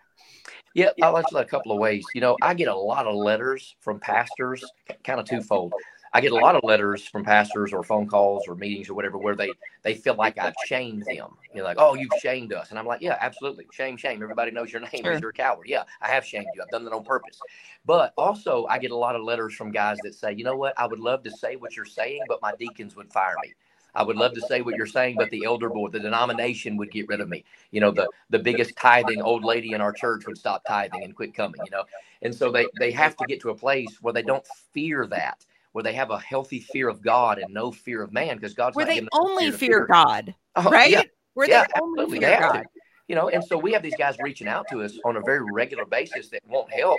Yeah 0.74 0.90
i'll 1.02 1.18
answer 1.18 1.34
that 1.34 1.46
a 1.46 1.50
couple 1.50 1.72
of 1.72 1.80
ways. 1.80 2.06
You 2.14 2.22
know 2.22 2.38
i 2.42 2.54
get 2.54 2.68
a 2.68 2.76
lot 2.76 3.08
of 3.08 3.16
letters 3.16 3.76
from 3.82 4.00
pastors 4.00 4.64
kind 5.04 5.20
of 5.20 5.26
twofold 5.26 5.74
I 6.16 6.22
get 6.22 6.32
a 6.32 6.36
lot 6.36 6.56
of 6.56 6.64
letters 6.64 7.06
from 7.06 7.26
pastors 7.26 7.74
or 7.74 7.84
phone 7.84 8.08
calls 8.08 8.48
or 8.48 8.56
meetings 8.56 8.90
or 8.90 8.94
whatever 8.94 9.18
where 9.18 9.36
they 9.36 9.52
they 9.84 9.96
feel 9.96 10.16
like 10.16 10.38
I've 10.38 10.54
shamed 10.66 11.04
them. 11.04 11.36
You 11.54 11.60
know, 11.60 11.64
like, 11.66 11.76
oh, 11.78 11.94
you've 11.96 12.14
shamed 12.22 12.54
us, 12.54 12.70
and 12.70 12.80
I'm 12.80 12.86
like, 12.86 13.02
yeah, 13.02 13.18
absolutely, 13.20 13.68
shame, 13.74 13.98
shame. 13.98 14.24
Everybody 14.24 14.52
knows 14.52 14.72
your 14.72 14.82
name. 14.82 15.02
You're 15.04 15.32
a 15.32 15.34
coward. 15.34 15.68
Yeah, 15.68 15.84
I 16.00 16.08
have 16.08 16.24
shamed 16.24 16.48
you. 16.56 16.62
I've 16.62 16.70
done 16.70 16.86
that 16.86 16.94
on 16.94 17.04
purpose. 17.04 17.38
But 17.86 18.14
also, 18.18 18.66
I 18.68 18.80
get 18.80 18.92
a 18.92 18.96
lot 18.96 19.18
of 19.18 19.24
letters 19.24 19.56
from 19.56 19.72
guys 19.72 19.98
that 20.04 20.16
say, 20.16 20.32
you 20.32 20.46
know 20.46 20.56
what, 20.56 20.74
I 20.80 20.88
would 20.88 21.02
love 21.02 21.22
to 21.24 21.32
say 21.32 21.58
what 21.58 21.76
you're 21.76 21.84
saying, 21.84 22.22
but 22.30 22.42
my 22.42 22.54
deacons 22.58 22.96
would 22.96 23.12
fire 23.12 23.36
me. 23.44 23.54
I 23.94 24.04
would 24.04 24.16
love 24.16 24.34
to 24.36 24.42
say 24.42 24.62
what 24.62 24.76
you're 24.76 24.86
saying, 24.86 25.16
but 25.18 25.30
the 25.32 25.44
elder 25.44 25.70
board, 25.70 25.92
the 25.92 26.00
denomination 26.00 26.78
would 26.78 26.92
get 26.92 27.10
rid 27.10 27.20
of 27.20 27.28
me. 27.28 27.44
You 27.72 27.82
know, 27.82 27.92
the 27.92 28.10
the 28.30 28.40
biggest 28.40 28.78
tithing 28.78 29.22
old 29.22 29.44
lady 29.44 29.74
in 29.74 29.82
our 29.82 29.92
church 29.92 30.26
would 30.28 30.38
stop 30.38 30.64
tithing 30.66 31.04
and 31.04 31.14
quit 31.14 31.34
coming. 31.34 31.60
You 31.66 31.72
know, 31.72 31.84
and 32.22 32.34
so 32.34 32.52
they 32.52 32.68
they 32.80 32.92
have 32.92 33.18
to 33.18 33.26
get 33.26 33.42
to 33.42 33.50
a 33.50 33.56
place 33.56 33.98
where 34.02 34.14
they 34.14 34.24
don't 34.24 34.46
fear 34.74 35.08
that 35.08 35.46
where 35.76 35.84
they 35.84 35.92
have 35.92 36.10
a 36.10 36.18
healthy 36.18 36.62
fear 36.62 36.88
of 36.88 37.02
God 37.02 37.38
and 37.38 37.54
no 37.54 37.70
fear 37.70 38.02
of 38.02 38.14
man 38.14 38.38
because 38.38 38.54
God's 38.54 38.78
where 38.78 38.86
they 38.86 39.06
only 39.12 39.52
fear, 39.52 39.58
fear 39.58 39.88
God, 39.92 40.34
oh, 40.56 40.70
right? 40.70 40.90
Yeah, 40.90 41.02
where 41.34 41.50
yeah, 41.50 41.66
they 41.66 41.82
only 41.82 42.04
absolutely. 42.04 42.20
fear 42.22 42.40
God. 42.40 42.54
To, 42.54 42.64
you 43.10 43.16
know, 43.16 43.28
and 43.28 43.44
so 43.44 43.58
we 43.58 43.74
have 43.74 43.84
these 43.84 43.98
guys 43.98 44.18
reaching 44.22 44.48
out 44.48 44.70
to 44.70 44.82
us 44.84 44.98
on 45.04 45.18
a 45.18 45.22
very 45.22 45.42
regular 45.52 45.84
basis 45.84 46.30
that 46.30 46.40
won't 46.48 46.72
help. 46.72 46.98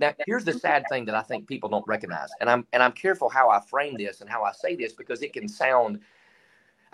Now, 0.00 0.14
here's 0.24 0.42
the 0.42 0.54
sad 0.54 0.86
thing 0.88 1.04
that 1.04 1.14
I 1.14 1.20
think 1.20 1.46
people 1.46 1.68
don't 1.68 1.86
recognize, 1.86 2.30
and 2.40 2.48
I'm 2.48 2.66
and 2.72 2.82
I'm 2.82 2.92
careful 2.92 3.28
how 3.28 3.50
I 3.50 3.60
frame 3.60 3.98
this 3.98 4.22
and 4.22 4.30
how 4.30 4.42
I 4.42 4.52
say 4.52 4.74
this 4.74 4.94
because 4.94 5.20
it 5.20 5.34
can 5.34 5.46
sound, 5.46 6.00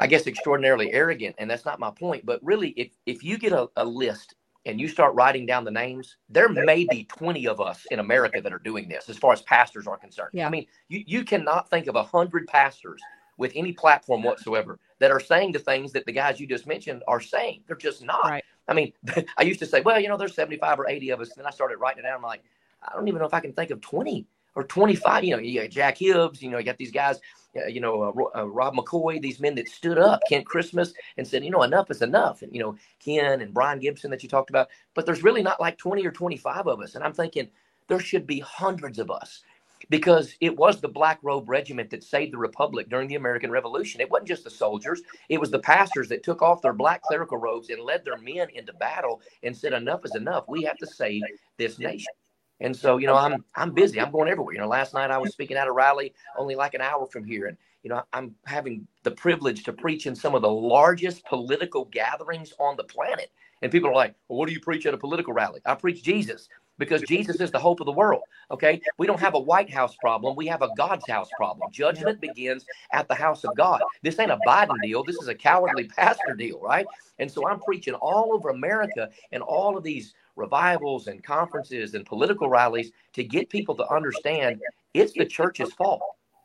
I 0.01 0.09
guess, 0.09 0.27
extraordinarily 0.27 0.93
arrogant, 0.93 1.37
and 1.39 1.49
that's 1.49 1.65
not 1.65 1.79
my 1.79 1.93
point. 1.93 2.27
But 2.27 2.43
really, 2.43 2.71
if 2.71 2.91
if 3.07 3.23
you 3.23 3.39
get 3.39 3.53
a, 3.53 3.69
a 3.77 3.85
list 3.85 4.35
and 4.67 4.81
you 4.81 4.89
start 4.89 5.15
writing 5.15 5.47
down 5.47 5.65
the 5.65 5.71
names, 5.71 6.17
there 6.29 6.49
may 6.49 6.85
be 6.85 7.05
20 7.05 7.47
of 7.49 7.61
us 7.61 7.87
in 7.91 7.99
America 7.99 8.41
that 8.41 8.53
are 8.53 8.59
doing 8.59 8.89
this 8.89 9.09
as 9.09 9.17
far 9.17 9.33
as 9.33 9.43
pastors 9.43 9.87
are 9.87 9.97
concerned. 9.97 10.31
Yeah. 10.33 10.47
I 10.47 10.51
mean, 10.51 10.67
you, 10.89 11.03
you 11.07 11.25
cannot 11.25 11.71
think 11.71 11.87
of 11.87 11.97
a 11.97 12.03
hundred 12.03 12.47
pastors 12.47 13.01
with 13.39 13.53
any 13.55 13.73
platform 13.73 14.23
whatsoever 14.23 14.79
that 14.99 15.11
are 15.11 15.21
saying 15.21 15.53
the 15.53 15.59
things 15.59 15.93
that 15.93 16.05
the 16.05 16.13
guys 16.13 16.39
you 16.39 16.47
just 16.47 16.67
mentioned 16.67 17.03
are 17.09 17.21
saying. 17.21 17.63
They're 17.67 17.77
just 17.77 18.05
not. 18.05 18.25
Right. 18.25 18.45
I 18.69 18.75
mean, 18.75 18.93
I 19.39 19.43
used 19.43 19.61
to 19.61 19.67
say, 19.67 19.81
well, 19.81 19.99
you 19.99 20.09
know, 20.09 20.19
there's 20.19 20.35
75 20.35 20.79
or 20.79 20.89
80 20.89 21.11
of 21.11 21.21
us. 21.21 21.31
And 21.31 21.39
then 21.39 21.47
I 21.47 21.51
started 21.51 21.79
writing 21.79 22.01
it 22.01 22.03
down. 22.03 22.17
I'm 22.17 22.23
like, 22.23 22.43
I 22.87 22.95
don't 22.95 23.09
even 23.09 23.21
know 23.21 23.27
if 23.27 23.35
I 23.35 23.41
can 23.41 23.53
think 23.55 23.71
of 23.71 23.81
20 23.81 24.27
or 24.55 24.65
25. 24.65 25.25
You 25.25 25.37
know, 25.37 25.43
you 25.43 25.61
got 25.61 25.71
Jack 25.71 25.99
Hibbs, 25.99 26.43
you 26.43 26.51
know, 26.51 26.59
you 26.59 26.65
got 26.65 26.79
these 26.79 26.93
guys 26.93 27.21
uh, 27.57 27.67
you 27.67 27.81
know, 27.81 28.03
uh, 28.03 28.39
uh, 28.39 28.47
Rob 28.47 28.75
McCoy, 28.75 29.21
these 29.21 29.41
men 29.41 29.57
that 29.57 29.69
stood 29.69 29.99
up, 29.99 30.21
Kent 30.29 30.47
Christmas, 30.47 30.93
and 31.17 31.27
said, 31.27 31.45
you 31.45 31.51
know, 31.51 31.63
enough 31.63 31.91
is 31.91 32.03
enough. 32.03 32.43
And, 32.43 32.55
you 32.55 32.61
know, 32.61 32.77
Ken 33.05 33.41
and 33.41 33.53
Brian 33.53 33.81
Gibson 33.81 34.11
that 34.13 34.23
you 34.23 34.29
talked 34.29 34.51
about. 34.51 34.69
But 34.95 35.05
there's 35.05 35.25
really 35.25 35.43
not 35.43 35.61
like 35.61 35.77
20 35.77 36.07
or 36.07 36.13
25 36.13 36.69
of 36.69 36.81
us. 36.81 36.95
And 36.95 37.03
I'm 37.03 37.13
thinking 37.13 37.49
there 37.89 37.99
should 37.99 38.27
be 38.27 38.39
hundreds 38.41 38.99
of 38.99 39.11
us. 39.11 39.43
because 39.89 40.37
it 40.41 40.55
was 40.57 40.81
the 40.81 40.89
Black 40.89 41.19
Robe 41.23 41.49
Regiment 41.49 41.91
that 41.91 42.05
saved 42.05 42.35
the 42.35 42.39
Republic 42.39 42.89
during 42.91 43.09
the 43.09 43.15
American 43.17 43.51
Revolution. 43.51 44.01
It 44.01 44.11
wasn't 44.11 44.29
just 44.29 44.45
the 44.45 44.51
soldiers, 44.51 45.01
it 45.31 45.41
was 45.41 45.51
the 45.51 45.59
pastors 45.59 46.09
that 46.11 46.23
took 46.23 46.43
off 46.43 46.61
their 46.63 46.75
black 46.75 47.03
clerical 47.03 47.39
robes 47.39 47.71
and 47.71 47.83
led 47.83 48.05
their 48.05 48.19
men 48.19 48.49
into 48.55 48.75
battle 48.75 49.23
and 49.43 49.57
said, 49.57 49.73
Enough 49.73 50.05
is 50.05 50.15
enough. 50.15 50.45
We 50.47 50.63
have 50.65 50.77
to 50.77 50.87
save 50.87 51.23
this 51.57 51.79
nation. 51.79 52.13
And 52.61 52.77
so, 52.77 52.99
you 52.99 53.07
know, 53.07 53.17
I'm 53.17 53.45
I'm 53.55 53.73
busy. 53.73 54.01
I'm 54.01 54.11
going 54.11 54.29
everywhere. 54.29 54.55
You 54.55 54.61
know, 54.61 54.69
last 54.69 54.95
night 54.95 55.11
I 55.11 55.19
was 55.19 55.33
speaking 55.33 55.57
at 55.57 55.67
a 55.67 55.73
rally 55.73 56.13
only 56.37 56.55
like 56.55 56.75
an 56.75 56.81
hour 56.81 57.07
from 57.07 57.25
here. 57.25 57.47
And, 57.47 57.57
you 57.83 57.91
know, 57.91 58.03
I'm 58.13 58.35
having 58.45 58.87
the 59.03 59.11
privilege 59.11 59.65
to 59.65 59.73
preach 59.73 60.07
in 60.07 60.15
some 60.15 60.35
of 60.35 60.43
the 60.43 60.51
largest 60.51 61.25
political 61.25 61.87
gatherings 61.87 62.53
on 62.59 62.77
the 62.77 62.85
planet. 62.85 63.31
And 63.63 63.73
people 63.73 63.91
are 63.91 63.95
like, 63.95 64.15
well, 64.29 64.39
what 64.39 64.47
do 64.49 64.53
you 64.53 64.61
preach 64.61 64.87
at 64.87 64.95
a 64.95 64.99
political 64.99 65.33
rally? 65.33 65.61
I 65.65 65.75
preach 65.75 66.03
Jesus 66.03 66.49
because 66.79 67.03
Jesus 67.03 67.41
is 67.41 67.51
the 67.51 67.59
hope 67.59 67.81
of 67.81 67.87
the 67.87 67.93
world. 67.93 68.23
Okay. 68.51 68.81
We 68.99 69.07
don't 69.07 69.21
have 69.21 69.35
a 69.35 69.39
White 69.39 69.71
House 69.71 69.95
problem. 69.97 70.35
We 70.35 70.47
have 70.47 70.63
a 70.63 70.71
God's 70.77 71.07
house 71.07 71.29
problem. 71.37 71.71
Judgment 71.71 72.21
begins 72.21 72.65
at 72.93 73.07
the 73.07 73.15
house 73.15 73.45
of 73.45 73.55
God. 73.55 73.83
This 74.03 74.19
ain't 74.19 74.31
a 74.31 74.39
Biden 74.47 74.81
deal. 74.83 75.05
This 75.05 75.17
is 75.17 75.29
a 75.29 75.35
cowardly 75.35 75.85
pastor 75.85 76.35
deal, 76.35 76.59
right? 76.61 76.87
And 77.19 77.31
so 77.31 77.47
I'm 77.47 77.61
preaching 77.61 77.95
all 77.95 78.33
over 78.33 78.49
America 78.49 79.11
and 79.31 79.43
all 79.43 79.77
of 79.77 79.85
these 79.85 80.15
revivals 80.37 81.07
and 81.07 81.23
conferences 81.23 81.95
and 81.95 82.07
political 82.07 82.49
rallies 82.49 82.93
to 83.15 83.25
get 83.25 83.51
people 83.51 83.75
to 83.77 83.89
understand 83.89 84.61
it's 84.95 85.13
the 85.13 85.27
church's 85.27 85.73
fault. 85.73 86.03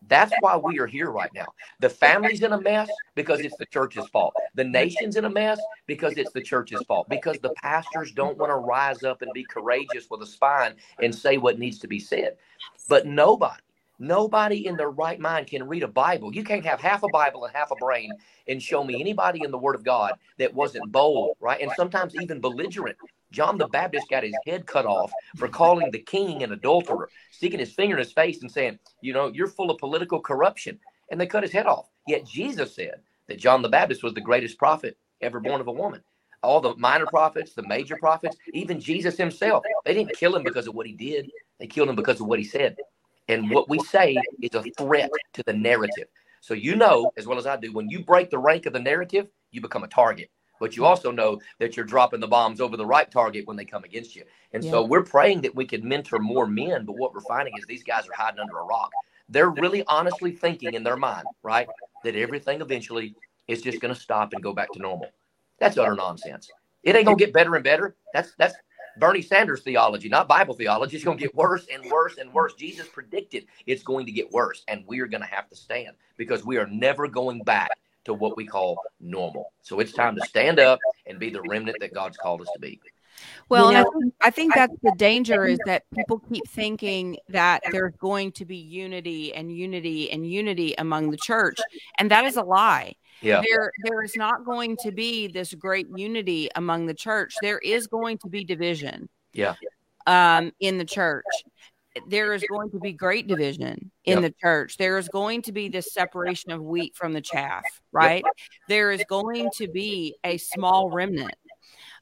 That's 0.08 0.34
why 0.40 0.58
we 0.58 0.80
are 0.80 0.88
here 0.88 1.10
right 1.10 1.34
now. 1.34 1.48
The 1.80 1.90
family's 1.90 2.44
in 2.44 2.54
a 2.54 2.62
mess 2.62 2.90
because 3.16 3.44
it's 3.44 3.56
the 3.58 3.66
church's 3.66 4.08
fault. 4.08 4.36
The 4.54 4.64
nation's 4.64 5.16
in 5.16 5.26
a 5.26 5.30
mess 5.30 5.60
because 5.88 6.18
it's 6.18 6.32
the 6.32 6.42
church's 6.42 6.84
fault. 6.84 7.10
Because 7.10 7.40
the 7.40 7.50
pastors 7.52 8.12
don't 8.12 8.38
want 8.38 8.52
to 8.52 8.56
rise 8.56 9.04
up 9.04 9.22
and 9.22 9.34
be 9.34 9.44
courageous 9.44 10.08
with 10.10 10.22
a 10.22 10.26
spine 10.26 10.76
and 11.00 11.14
say 11.14 11.38
what 11.38 11.60
needs 11.60 11.80
to 11.80 11.88
be 11.88 12.00
said. 12.00 12.38
But 12.88 13.08
nobody, 13.08 13.62
nobody 13.98 14.68
in 14.68 14.78
their 14.78 14.92
right 14.92 15.20
mind 15.20 15.48
can 15.48 15.68
read 15.68 15.84
a 15.84 15.88
Bible. 15.88 16.36
You 16.36 16.44
can't 16.44 16.66
have 16.66 16.80
half 16.80 17.04
a 17.04 17.10
Bible 17.10 17.46
and 17.46 17.56
half 17.56 17.72
a 17.72 17.76
brain 17.76 18.18
and 18.48 18.62
show 18.62 18.84
me 18.84 19.02
anybody 19.02 19.44
in 19.44 19.52
the 19.52 19.58
Word 19.58 19.76
of 19.76 19.84
God 19.84 20.16
that 20.38 20.54
wasn't 20.54 20.92
bold, 20.92 21.36
right? 21.40 21.62
And 21.62 21.72
sometimes 21.72 22.16
even 22.16 22.42
belligerent 22.42 22.98
John 23.36 23.58
the 23.58 23.68
Baptist 23.68 24.10
got 24.10 24.24
his 24.24 24.34
head 24.46 24.66
cut 24.66 24.86
off 24.86 25.12
for 25.36 25.50
calling 25.50 25.92
the 25.92 26.00
king 26.00 26.42
an 26.42 26.54
adulterer, 26.54 27.10
sticking 27.32 27.60
his 27.60 27.74
finger 27.74 27.98
in 27.98 28.00
his 28.00 28.14
face 28.14 28.42
and 28.42 28.50
saying, 28.50 28.80
You 29.02 29.12
know, 29.12 29.28
you're 29.28 29.48
full 29.48 29.70
of 29.70 29.78
political 29.78 30.22
corruption. 30.22 30.80
And 31.12 31.20
they 31.20 31.28
cut 31.28 31.44
his 31.44 31.52
head 31.52 31.66
off. 31.66 31.90
Yet 32.08 32.26
Jesus 32.26 32.74
said 32.74 33.02
that 33.28 33.38
John 33.38 33.62
the 33.62 33.68
Baptist 33.68 34.04
was 34.04 34.14
the 34.14 34.22
greatest 34.22 34.58
prophet 34.58 34.98
ever 35.20 35.42
born 35.42 35.60
of 35.60 35.68
a 35.68 35.72
woman. 35.72 36.02
All 36.44 36.62
the 36.62 36.76
minor 36.78 37.08
prophets, 37.08 37.54
the 37.54 37.68
major 37.68 37.98
prophets, 37.98 38.38
even 38.54 38.80
Jesus 38.80 39.18
himself, 39.18 39.66
they 39.84 39.94
didn't 39.94 40.16
kill 40.16 40.34
him 40.36 40.44
because 40.44 40.68
of 40.68 40.74
what 40.74 40.88
he 40.88 40.94
did. 40.94 41.30
They 41.60 41.68
killed 41.68 41.90
him 41.90 41.96
because 41.98 42.22
of 42.22 42.28
what 42.28 42.40
he 42.40 42.46
said. 42.46 42.78
And 43.28 43.52
what 43.52 43.68
we 43.68 43.80
say 43.80 44.16
is 44.42 44.52
a 44.54 44.64
threat 44.78 45.10
to 45.34 45.44
the 45.44 45.54
narrative. 45.54 46.08
So 46.40 46.54
you 46.54 46.76
know, 46.76 47.12
as 47.18 47.28
well 47.28 47.38
as 47.38 47.48
I 47.48 47.58
do, 47.58 47.74
when 47.74 47.90
you 47.90 48.04
break 48.04 48.30
the 48.30 48.38
rank 48.38 48.66
of 48.66 48.72
the 48.72 48.80
narrative, 48.80 49.28
you 49.52 49.60
become 49.60 49.84
a 49.84 49.88
target 49.88 50.30
but 50.60 50.76
you 50.76 50.86
also 50.86 51.12
know 51.12 51.40
that 51.60 51.76
you're 51.76 51.86
dropping 51.86 52.20
the 52.20 52.28
bombs 52.28 52.62
over 52.62 52.78
the 52.78 52.86
right 52.86 53.10
target 53.10 53.48
when 53.48 53.58
they 53.58 53.66
come 53.66 53.84
against 53.84 54.16
you. 54.16 54.24
And 54.54 54.64
yeah. 54.64 54.72
so 54.72 54.84
we're 54.84 55.04
praying 55.04 55.42
that 55.42 55.56
we 55.56 55.66
can 55.66 55.88
mentor 55.88 56.20
more 56.20 56.48
men, 56.48 56.86
but 56.86 56.98
what 56.98 57.14
we're 57.14 57.22
finding 57.22 57.54
is 57.58 57.66
these 57.66 57.84
guys 57.84 58.08
are 58.08 58.14
hiding 58.16 58.40
under 58.40 58.58
a 58.58 58.64
rock. 58.64 58.92
They're 59.30 59.50
really 59.50 59.84
honestly 59.88 60.32
thinking 60.32 60.74
in 60.74 60.84
their 60.84 60.98
mind, 60.98 61.26
right, 61.44 61.68
that 62.04 62.16
everything 62.16 62.62
eventually 62.62 63.16
is 63.48 63.62
just 63.62 63.82
going 63.82 63.94
to 63.94 64.00
stop 64.00 64.34
and 64.34 64.42
go 64.42 64.54
back 64.54 64.72
to 64.74 64.80
normal. 64.80 65.10
That's 65.60 65.78
utter 65.78 65.96
nonsense. 65.96 66.50
It 66.84 66.96
ain't 66.96 67.06
going 67.06 67.18
to 67.18 67.26
get 67.26 67.34
better 67.34 67.56
and 67.56 67.64
better. 67.64 67.96
That's 68.14 68.34
that's 68.38 68.56
Bernie 68.98 69.22
Sanders 69.22 69.62
theology, 69.62 70.08
not 70.10 70.28
Bible 70.28 70.54
theology. 70.54 70.96
It's 70.96 71.06
going 71.06 71.18
to 71.18 71.24
get 71.24 71.36
worse 71.36 71.66
and 71.74 71.90
worse 71.92 72.18
and 72.18 72.32
worse. 72.32 72.54
Jesus 72.54 72.88
predicted 72.88 73.46
it's 73.66 73.84
going 73.84 74.06
to 74.06 74.12
get 74.12 74.32
worse, 74.32 74.64
and 74.68 74.84
we're 74.88 75.08
going 75.08 75.22
to 75.22 75.28
have 75.28 75.50
to 75.50 75.56
stand 75.56 75.96
because 76.18 76.46
we 76.46 76.58
are 76.58 76.68
never 76.68 77.08
going 77.08 77.42
back 77.44 77.72
to 78.06 78.14
what 78.14 78.38
we 78.38 78.46
call 78.46 78.80
normal. 79.00 79.52
So 79.62 79.80
it's 79.80 79.92
time 79.92 80.16
to 80.16 80.22
stand 80.22 80.60
up 80.60 80.80
and 81.06 81.20
be 81.20 81.30
the 81.30 81.42
remnant 81.42 81.78
that 81.82 81.94
God's 81.94 82.18
called 82.18 82.42
us 82.42 82.48
to 82.54 82.60
be. 82.60 82.80
Well, 83.50 83.68
you 83.68 83.74
know, 83.74 83.80
I, 83.80 84.00
think, 84.00 84.14
I 84.22 84.30
think 84.30 84.56
that's 84.56 84.76
the 84.84 84.94
danger 84.98 85.46
is 85.46 85.60
that 85.66 85.84
people 85.94 86.20
keep 86.20 86.48
thinking 86.50 87.18
that 87.30 87.64
there's 87.72 87.96
going 87.98 88.32
to 88.34 88.46
be 88.46 88.58
unity 88.58 89.34
and 89.34 89.56
unity 89.56 90.12
and 90.12 90.30
unity 90.30 90.76
among 90.78 91.12
the 91.12 91.18
church, 91.18 91.58
and 91.98 92.12
that 92.12 92.26
is 92.26 92.36
a 92.36 92.44
lie. 92.44 92.96
Yeah. 93.22 93.42
There, 93.48 93.72
there 93.86 94.04
is 94.04 94.16
not 94.16 94.46
going 94.46 94.78
to 94.82 94.92
be 94.92 95.28
this 95.28 95.54
great 95.54 95.88
unity 95.96 96.50
among 96.56 96.88
the 96.88 96.94
church. 96.94 97.34
There 97.42 97.60
is 97.60 97.88
going 97.88 98.18
to 98.20 98.28
be 98.28 98.44
division. 98.44 99.08
Yeah. 99.34 99.56
Um, 100.08 100.52
in 100.60 100.78
the 100.78 100.86
church, 100.86 101.24
there 102.08 102.34
is 102.34 102.44
going 102.50 102.70
to 102.72 102.80
be 102.80 102.94
great 102.94 103.28
division 103.28 103.92
in 104.04 104.22
yep. 104.22 104.22
the 104.22 104.36
church. 104.42 104.78
There 104.78 104.98
is 104.98 105.08
going 105.10 105.42
to 105.44 105.52
be 105.52 105.70
this 105.70 105.94
separation 105.94 106.52
of 106.52 106.62
wheat 106.62 106.96
from 106.96 107.14
the 107.14 107.22
chaff, 107.22 107.64
right? 107.92 108.24
Yep. 108.26 108.34
There 108.68 108.92
is 108.92 109.04
going 109.08 109.50
to 109.56 109.68
be 109.68 110.16
a 110.24 110.38
small 110.38 110.90
remnant 110.90 111.36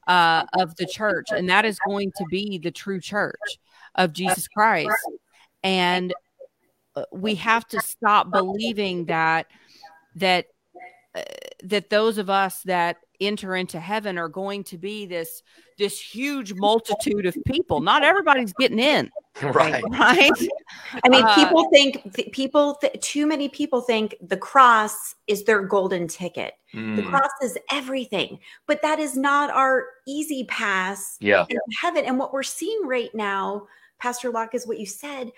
uh, 0.06 0.44
of 0.58 0.74
the 0.76 0.86
church, 0.86 1.26
and 1.30 1.48
that 1.48 1.64
is 1.64 1.78
going 1.86 2.12
to 2.16 2.24
be 2.30 2.58
the 2.58 2.70
true 2.70 3.00
church 3.00 3.58
of 3.94 4.12
Jesus 4.12 4.48
Christ. 4.48 4.90
And 5.62 6.12
uh, 6.96 7.04
we 7.12 7.36
have 7.36 7.66
to 7.68 7.80
stop 7.80 8.30
believing 8.30 9.06
that 9.06 9.46
that 10.16 10.46
uh, 11.14 11.22
that 11.62 11.90
those 11.90 12.18
of 12.18 12.28
us 12.28 12.62
that 12.62 12.98
enter 13.20 13.56
into 13.56 13.80
heaven 13.80 14.18
are 14.18 14.28
going 14.28 14.64
to 14.64 14.78
be 14.78 15.06
this 15.06 15.42
this 15.78 16.00
huge 16.00 16.54
multitude 16.54 17.26
of 17.26 17.36
people. 17.46 17.80
Not 17.80 18.04
everybody's 18.04 18.52
getting 18.52 18.78
in. 18.78 19.10
Right. 19.42 19.82
Right. 19.90 20.30
I 21.04 21.08
mean, 21.08 21.24
uh, 21.24 21.34
people 21.34 21.68
think 21.70 22.32
people 22.32 22.76
th- 22.76 23.00
too 23.00 23.26
many 23.26 23.48
people 23.48 23.80
think 23.80 24.14
the 24.20 24.36
cross 24.36 25.16
is 25.26 25.44
their 25.44 25.62
golden 25.62 26.06
ticket. 26.06 26.54
Mm. 26.74 26.96
The 26.96 27.02
cross 27.02 27.30
is 27.42 27.58
everything, 27.70 28.38
but 28.66 28.82
that 28.82 28.98
is 28.98 29.16
not 29.16 29.50
our 29.50 29.86
easy 30.06 30.44
pass 30.44 31.16
yeah. 31.20 31.44
into 31.48 31.60
heaven. 31.80 32.04
And 32.04 32.18
what 32.18 32.32
we're 32.32 32.42
seeing 32.42 32.86
right 32.86 33.12
now, 33.14 33.66
Pastor 33.98 34.30
Locke, 34.30 34.54
is 34.54 34.66
what 34.66 34.78
you 34.78 34.86
said 34.86 35.32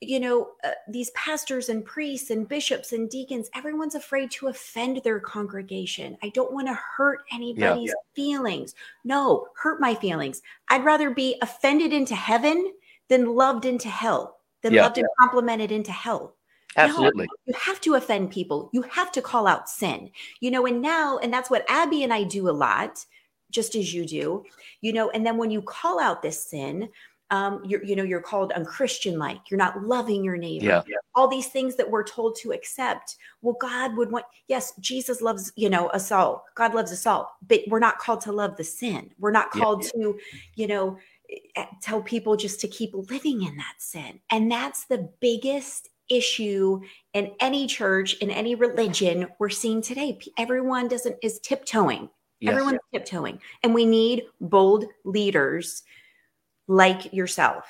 you 0.00 0.18
know, 0.18 0.48
uh, 0.64 0.70
these 0.88 1.10
pastors 1.10 1.68
and 1.68 1.84
priests 1.84 2.30
and 2.30 2.48
bishops 2.48 2.92
and 2.92 3.10
deacons, 3.10 3.50
everyone's 3.54 3.94
afraid 3.94 4.30
to 4.30 4.48
offend 4.48 5.02
their 5.04 5.20
congregation. 5.20 6.16
I 6.22 6.30
don't 6.30 6.52
want 6.52 6.68
to 6.68 6.74
hurt 6.96 7.20
anybody's 7.32 7.88
yeah, 7.88 7.94
yeah. 7.94 8.14
feelings. 8.14 8.74
No, 9.04 9.46
hurt 9.56 9.80
my 9.80 9.94
feelings. 9.94 10.40
I'd 10.70 10.84
rather 10.84 11.10
be 11.10 11.36
offended 11.42 11.92
into 11.92 12.14
heaven 12.14 12.72
than 13.08 13.34
loved 13.34 13.66
into 13.66 13.88
hell, 13.88 14.38
than 14.62 14.72
yeah, 14.72 14.84
loved 14.84 14.98
and 14.98 15.08
complimented 15.20 15.70
into 15.70 15.92
hell. 15.92 16.34
Absolutely. 16.76 17.26
No, 17.26 17.32
you 17.46 17.54
have 17.60 17.80
to 17.82 17.94
offend 17.96 18.30
people. 18.30 18.70
You 18.72 18.82
have 18.82 19.12
to 19.12 19.22
call 19.22 19.46
out 19.46 19.68
sin. 19.68 20.10
You 20.40 20.50
know, 20.50 20.66
and 20.66 20.80
now, 20.80 21.18
and 21.18 21.32
that's 21.32 21.50
what 21.50 21.66
Abby 21.68 22.04
and 22.04 22.12
I 22.12 22.22
do 22.22 22.48
a 22.48 22.52
lot, 22.52 23.04
just 23.50 23.74
as 23.74 23.92
you 23.92 24.06
do, 24.06 24.44
you 24.80 24.92
know, 24.92 25.10
and 25.10 25.26
then 25.26 25.36
when 25.36 25.50
you 25.50 25.60
call 25.60 26.00
out 26.00 26.22
this 26.22 26.40
sin, 26.40 26.88
um, 27.30 27.62
you're, 27.64 27.82
you 27.84 27.94
know, 27.94 28.02
you're 28.02 28.20
called 28.20 28.52
unchristian 28.52 29.18
like, 29.18 29.38
you're 29.50 29.58
not 29.58 29.82
loving 29.82 30.24
your 30.24 30.36
neighbor. 30.36 30.66
Yeah. 30.66 30.82
All 31.14 31.28
these 31.28 31.46
things 31.46 31.76
that 31.76 31.88
we're 31.88 32.04
told 32.04 32.36
to 32.40 32.52
accept. 32.52 33.16
Well, 33.42 33.56
God 33.60 33.96
would 33.96 34.10
want, 34.10 34.24
yes, 34.48 34.72
Jesus 34.80 35.22
loves, 35.22 35.52
you 35.56 35.70
know, 35.70 35.88
us 35.88 36.10
all. 36.10 36.44
God 36.54 36.74
loves 36.74 36.92
us 36.92 37.06
all, 37.06 37.30
but 37.46 37.60
we're 37.68 37.78
not 37.78 37.98
called 37.98 38.20
to 38.22 38.32
love 38.32 38.56
the 38.56 38.64
sin. 38.64 39.10
We're 39.18 39.30
not 39.30 39.50
called 39.50 39.84
yeah. 39.84 39.90
to, 40.02 40.18
you 40.56 40.66
know, 40.66 40.98
eh, 41.56 41.66
tell 41.80 42.02
people 42.02 42.36
just 42.36 42.60
to 42.60 42.68
keep 42.68 42.90
living 42.94 43.42
in 43.42 43.56
that 43.56 43.74
sin. 43.78 44.20
And 44.30 44.50
that's 44.50 44.86
the 44.86 45.10
biggest 45.20 45.88
issue 46.08 46.80
in 47.14 47.30
any 47.38 47.68
church, 47.68 48.14
in 48.14 48.30
any 48.30 48.56
religion 48.56 49.28
we're 49.38 49.48
seeing 49.48 49.80
today. 49.80 50.18
Everyone 50.36 50.88
doesn't 50.88 51.16
is 51.22 51.38
tiptoeing. 51.38 52.10
Yes. 52.40 52.52
Everyone's 52.52 52.80
tiptoeing. 52.92 53.38
And 53.62 53.74
we 53.74 53.84
need 53.84 54.24
bold 54.40 54.86
leaders 55.04 55.82
like 56.70 57.12
yourself? 57.12 57.64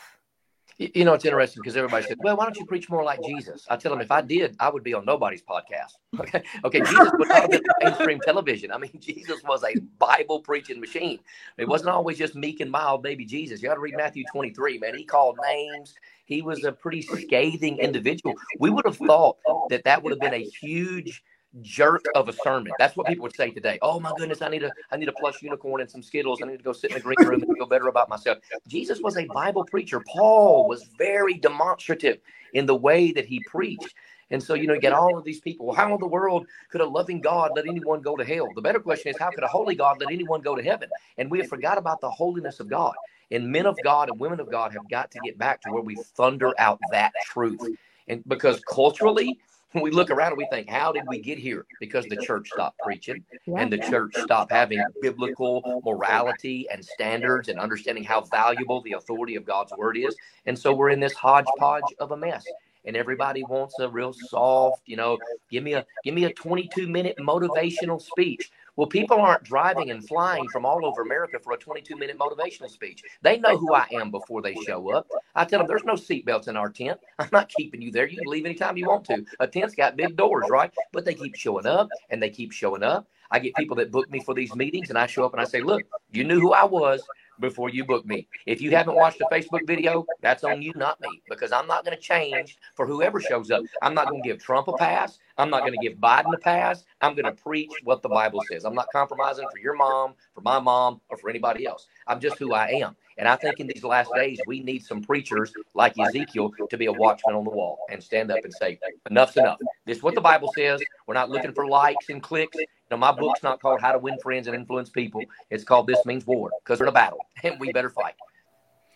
You 0.76 1.04
know, 1.04 1.12
it's 1.12 1.26
interesting 1.26 1.60
because 1.62 1.76
everybody 1.76 2.06
said, 2.06 2.16
well, 2.20 2.36
why 2.36 2.44
don't 2.44 2.56
you 2.56 2.64
preach 2.64 2.88
more 2.88 3.04
like 3.04 3.20
Jesus? 3.22 3.66
I 3.68 3.76
tell 3.76 3.92
them 3.92 4.00
if 4.00 4.10
I 4.10 4.22
did, 4.22 4.56
I 4.58 4.70
would 4.70 4.82
be 4.82 4.94
on 4.94 5.04
nobody's 5.04 5.42
podcast. 5.42 5.92
Okay. 6.20 6.42
Okay. 6.64 6.80
Jesus 6.80 7.10
would 7.18 7.28
not 7.28 7.50
been 7.50 7.62
mainstream 7.82 8.20
television. 8.20 8.72
I 8.72 8.78
mean, 8.78 8.90
Jesus 8.98 9.42
was 9.44 9.62
a 9.64 9.78
Bible 9.98 10.40
preaching 10.40 10.80
machine. 10.80 11.20
It 11.56 11.68
wasn't 11.68 11.90
always 11.90 12.18
just 12.18 12.34
meek 12.34 12.60
and 12.60 12.70
mild 12.70 13.02
baby 13.02 13.24
Jesus. 13.24 13.62
You 13.62 13.68
got 13.68 13.76
to 13.76 13.80
read 13.80 13.96
Matthew 13.96 14.24
23, 14.32 14.78
man. 14.78 14.96
He 14.96 15.04
called 15.04 15.38
names. 15.46 15.94
He 16.24 16.42
was 16.42 16.64
a 16.64 16.72
pretty 16.72 17.02
scathing 17.02 17.78
individual. 17.78 18.34
We 18.58 18.70
would 18.70 18.84
have 18.86 18.96
thought 18.96 19.36
that 19.70 19.84
that 19.84 20.02
would 20.02 20.10
have 20.10 20.20
been 20.20 20.34
a 20.34 20.48
huge 20.60 21.22
jerk 21.60 22.08
of 22.14 22.28
a 22.28 22.32
sermon. 22.32 22.72
That's 22.78 22.96
what 22.96 23.06
people 23.06 23.24
would 23.24 23.34
say 23.34 23.50
today. 23.50 23.78
Oh 23.82 23.98
my 23.98 24.12
goodness, 24.12 24.42
I 24.42 24.48
need 24.48 24.62
a 24.62 24.72
I 24.90 24.96
need 24.96 25.08
a 25.08 25.12
plush 25.12 25.42
unicorn 25.42 25.80
and 25.80 25.90
some 25.90 26.02
Skittles. 26.02 26.42
I 26.42 26.46
need 26.46 26.58
to 26.58 26.62
go 26.62 26.72
sit 26.72 26.90
in 26.90 26.94
the 26.94 27.00
green 27.00 27.18
room 27.20 27.42
and 27.42 27.52
feel 27.52 27.66
better 27.66 27.88
about 27.88 28.08
myself. 28.08 28.38
Jesus 28.68 29.00
was 29.00 29.16
a 29.16 29.26
Bible 29.26 29.64
preacher. 29.64 30.00
Paul 30.00 30.64
was 30.66 30.84
very 30.96 31.34
demonstrative 31.34 32.18
in 32.52 32.66
the 32.66 32.76
way 32.76 33.12
that 33.12 33.26
he 33.26 33.40
preached. 33.40 33.94
And 34.30 34.40
so, 34.40 34.54
you 34.54 34.68
know, 34.68 34.74
you 34.74 34.80
get 34.80 34.92
all 34.92 35.18
of 35.18 35.24
these 35.24 35.40
people. 35.40 35.66
Well, 35.66 35.74
how 35.74 35.92
in 35.92 36.00
the 36.00 36.06
world 36.06 36.46
could 36.70 36.80
a 36.80 36.86
loving 36.86 37.20
God 37.20 37.56
let 37.56 37.66
anyone 37.66 38.00
go 38.00 38.16
to 38.16 38.24
hell? 38.24 38.52
The 38.52 38.62
better 38.62 38.78
question 38.78 39.10
is, 39.10 39.18
how 39.18 39.32
could 39.32 39.42
a 39.42 39.48
holy 39.48 39.74
God 39.74 39.98
let 40.00 40.10
anyone 40.10 40.40
go 40.40 40.54
to 40.54 40.62
heaven? 40.62 40.88
And 41.18 41.30
we 41.30 41.38
have 41.38 41.48
forgot 41.48 41.78
about 41.78 42.00
the 42.00 42.10
holiness 42.10 42.60
of 42.60 42.68
God. 42.68 42.94
And 43.32 43.50
men 43.50 43.66
of 43.66 43.80
God 43.82 44.08
and 44.08 44.20
women 44.20 44.38
of 44.40 44.48
God 44.48 44.72
have 44.72 44.88
got 44.88 45.10
to 45.12 45.20
get 45.20 45.36
back 45.36 45.60
to 45.62 45.70
where 45.70 45.82
we 45.82 45.96
thunder 45.96 46.54
out 46.58 46.78
that 46.90 47.12
truth. 47.20 47.60
And 48.08 48.22
because 48.26 48.60
culturally, 48.68 49.40
we 49.82 49.90
look 49.90 50.10
around 50.10 50.32
and 50.32 50.38
we 50.38 50.46
think, 50.46 50.68
how 50.68 50.92
did 50.92 51.06
we 51.06 51.18
get 51.18 51.38
here? 51.38 51.66
Because 51.78 52.06
the 52.06 52.16
church 52.16 52.48
stopped 52.50 52.78
preaching 52.78 53.24
and 53.56 53.72
the 53.72 53.78
church 53.78 54.14
stopped 54.16 54.50
having 54.50 54.82
biblical 55.00 55.82
morality 55.84 56.66
and 56.72 56.84
standards 56.84 57.48
and 57.48 57.58
understanding 57.58 58.04
how 58.04 58.22
valuable 58.22 58.82
the 58.82 58.92
authority 58.92 59.36
of 59.36 59.44
God's 59.44 59.72
word 59.76 59.96
is. 59.96 60.16
And 60.46 60.58
so 60.58 60.74
we're 60.74 60.90
in 60.90 61.00
this 61.00 61.14
hodgepodge 61.14 61.94
of 61.98 62.10
a 62.10 62.16
mess 62.16 62.44
and 62.84 62.96
everybody 62.96 63.44
wants 63.44 63.78
a 63.78 63.88
real 63.88 64.12
soft, 64.12 64.82
you 64.86 64.96
know, 64.96 65.18
give 65.50 65.62
me 65.62 65.74
a 65.74 65.86
give 66.02 66.14
me 66.14 66.24
a 66.24 66.32
22 66.32 66.88
minute 66.88 67.16
motivational 67.18 68.00
speech. 68.00 68.50
Well, 68.80 68.86
people 68.86 69.20
aren't 69.20 69.42
driving 69.42 69.90
and 69.90 70.02
flying 70.08 70.48
from 70.48 70.64
all 70.64 70.86
over 70.86 71.02
America 71.02 71.38
for 71.38 71.52
a 71.52 71.56
22 71.58 71.96
minute 71.96 72.18
motivational 72.18 72.70
speech. 72.70 73.02
They 73.20 73.38
know 73.38 73.58
who 73.58 73.74
I 73.74 73.86
am 73.92 74.10
before 74.10 74.40
they 74.40 74.54
show 74.54 74.90
up. 74.90 75.06
I 75.34 75.44
tell 75.44 75.58
them 75.58 75.68
there's 75.68 75.84
no 75.84 75.96
seatbelts 75.96 76.48
in 76.48 76.56
our 76.56 76.70
tent. 76.70 76.98
I'm 77.18 77.28
not 77.30 77.50
keeping 77.50 77.82
you 77.82 77.92
there. 77.92 78.08
You 78.08 78.16
can 78.16 78.26
leave 78.26 78.46
anytime 78.46 78.78
you 78.78 78.86
want 78.86 79.04
to. 79.04 79.22
A 79.38 79.46
tent's 79.46 79.74
got 79.74 79.98
big 79.98 80.16
doors, 80.16 80.46
right? 80.48 80.72
But 80.94 81.04
they 81.04 81.12
keep 81.12 81.34
showing 81.34 81.66
up 81.66 81.90
and 82.08 82.22
they 82.22 82.30
keep 82.30 82.52
showing 82.52 82.82
up. 82.82 83.06
I 83.30 83.38
get 83.38 83.54
people 83.54 83.76
that 83.76 83.92
book 83.92 84.10
me 84.10 84.20
for 84.24 84.32
these 84.32 84.54
meetings 84.54 84.88
and 84.88 84.98
I 84.98 85.06
show 85.06 85.26
up 85.26 85.34
and 85.34 85.42
I 85.42 85.44
say, 85.44 85.60
look, 85.60 85.82
you 86.10 86.24
knew 86.24 86.40
who 86.40 86.54
I 86.54 86.64
was 86.64 87.02
before 87.40 87.70
you 87.70 87.84
book 87.84 88.06
me. 88.06 88.28
If 88.46 88.60
you 88.60 88.70
haven't 88.70 88.94
watched 88.94 89.20
a 89.20 89.26
Facebook 89.32 89.66
video, 89.66 90.04
that's 90.20 90.44
on 90.44 90.62
you, 90.62 90.72
not 90.76 91.00
me, 91.00 91.22
because 91.28 91.52
I'm 91.52 91.66
not 91.66 91.84
going 91.84 91.96
to 91.96 92.02
change 92.02 92.58
for 92.74 92.86
whoever 92.86 93.20
shows 93.20 93.50
up. 93.50 93.62
I'm 93.82 93.94
not 93.94 94.08
going 94.08 94.22
to 94.22 94.28
give 94.28 94.42
Trump 94.42 94.68
a 94.68 94.72
pass. 94.74 95.18
I'm 95.38 95.50
not 95.50 95.60
going 95.60 95.72
to 95.72 95.78
give 95.78 95.98
Biden 95.98 96.34
a 96.34 96.38
pass. 96.38 96.84
I'm 97.00 97.14
going 97.14 97.24
to 97.24 97.32
preach 97.32 97.72
what 97.84 98.02
the 98.02 98.08
Bible 98.08 98.42
says. 98.48 98.64
I'm 98.64 98.74
not 98.74 98.90
compromising 98.92 99.46
for 99.50 99.58
your 99.58 99.74
mom, 99.74 100.14
for 100.34 100.40
my 100.40 100.58
mom, 100.58 101.00
or 101.08 101.16
for 101.16 101.30
anybody 101.30 101.66
else. 101.66 101.86
I'm 102.06 102.20
just 102.20 102.38
who 102.38 102.52
I 102.52 102.68
am. 102.68 102.96
And 103.18 103.28
I 103.28 103.36
think 103.36 103.60
in 103.60 103.66
these 103.66 103.84
last 103.84 104.10
days, 104.14 104.40
we 104.46 104.60
need 104.60 104.84
some 104.84 105.02
preachers 105.02 105.52
like 105.74 105.98
Ezekiel 105.98 106.52
to 106.68 106.76
be 106.78 106.86
a 106.86 106.92
watchman 106.92 107.34
on 107.34 107.44
the 107.44 107.50
wall 107.50 107.78
and 107.90 108.02
stand 108.02 108.30
up 108.30 108.44
and 108.44 108.52
say, 108.52 108.78
enough's 109.10 109.36
enough. 109.36 109.58
This 109.86 109.98
is 109.98 110.02
what 110.02 110.14
the 110.14 110.20
Bible 110.20 110.52
says. 110.56 110.82
We're 111.06 111.14
not 111.14 111.30
looking 111.30 111.52
for 111.52 111.66
likes 111.66 112.08
and 112.08 112.22
clicks. 112.22 112.56
Now, 112.90 112.96
my 112.96 113.12
book's 113.12 113.42
not 113.42 113.60
called 113.60 113.80
How 113.80 113.92
to 113.92 113.98
Win 113.98 114.18
Friends 114.18 114.46
and 114.46 114.56
Influence 114.56 114.90
People. 114.90 115.22
It's 115.50 115.64
called 115.64 115.86
This 115.86 116.04
Means 116.06 116.26
War 116.26 116.50
because 116.64 116.80
we're 116.80 116.86
in 116.86 116.90
a 116.90 116.92
battle 116.92 117.24
and 117.44 117.58
we 117.60 117.72
better 117.72 117.90
fight. 117.90 118.14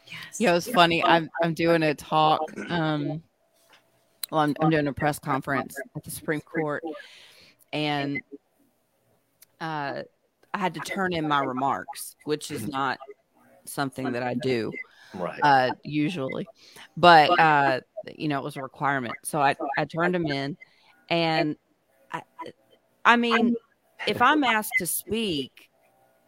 Yes. 0.06 0.40
Yeah, 0.40 0.50
it 0.50 0.54
was 0.54 0.68
funny. 0.68 1.02
I'm 1.02 1.30
I'm 1.42 1.54
doing 1.54 1.82
a 1.82 1.94
talk. 1.94 2.52
Um, 2.68 3.22
well, 4.30 4.40
I'm 4.40 4.54
I'm 4.60 4.70
doing 4.70 4.86
a 4.86 4.92
press 4.92 5.18
conference 5.18 5.76
at 5.96 6.04
the 6.04 6.10
Supreme 6.10 6.40
Court, 6.40 6.82
and 7.72 8.20
uh, 9.60 10.02
I 10.52 10.58
had 10.58 10.74
to 10.74 10.80
turn 10.80 11.12
in 11.12 11.28
my 11.28 11.42
remarks, 11.42 12.16
which 12.24 12.50
is 12.50 12.68
not 12.68 12.98
something 13.64 14.12
that 14.12 14.22
I 14.22 14.34
do 14.34 14.72
right. 15.14 15.40
uh, 15.42 15.70
usually, 15.82 16.46
but 16.96 17.38
uh, 17.38 17.80
you 18.16 18.28
know 18.28 18.38
it 18.38 18.44
was 18.44 18.56
a 18.56 18.62
requirement. 18.62 19.14
So 19.22 19.40
I 19.40 19.56
I 19.76 19.84
turned 19.84 20.14
them 20.14 20.26
in, 20.26 20.56
and 21.08 21.56
I 22.12 22.22
I 23.04 23.16
mean 23.16 23.56
if 24.06 24.20
I'm 24.22 24.44
asked 24.44 24.72
to 24.78 24.86
speak, 24.86 25.70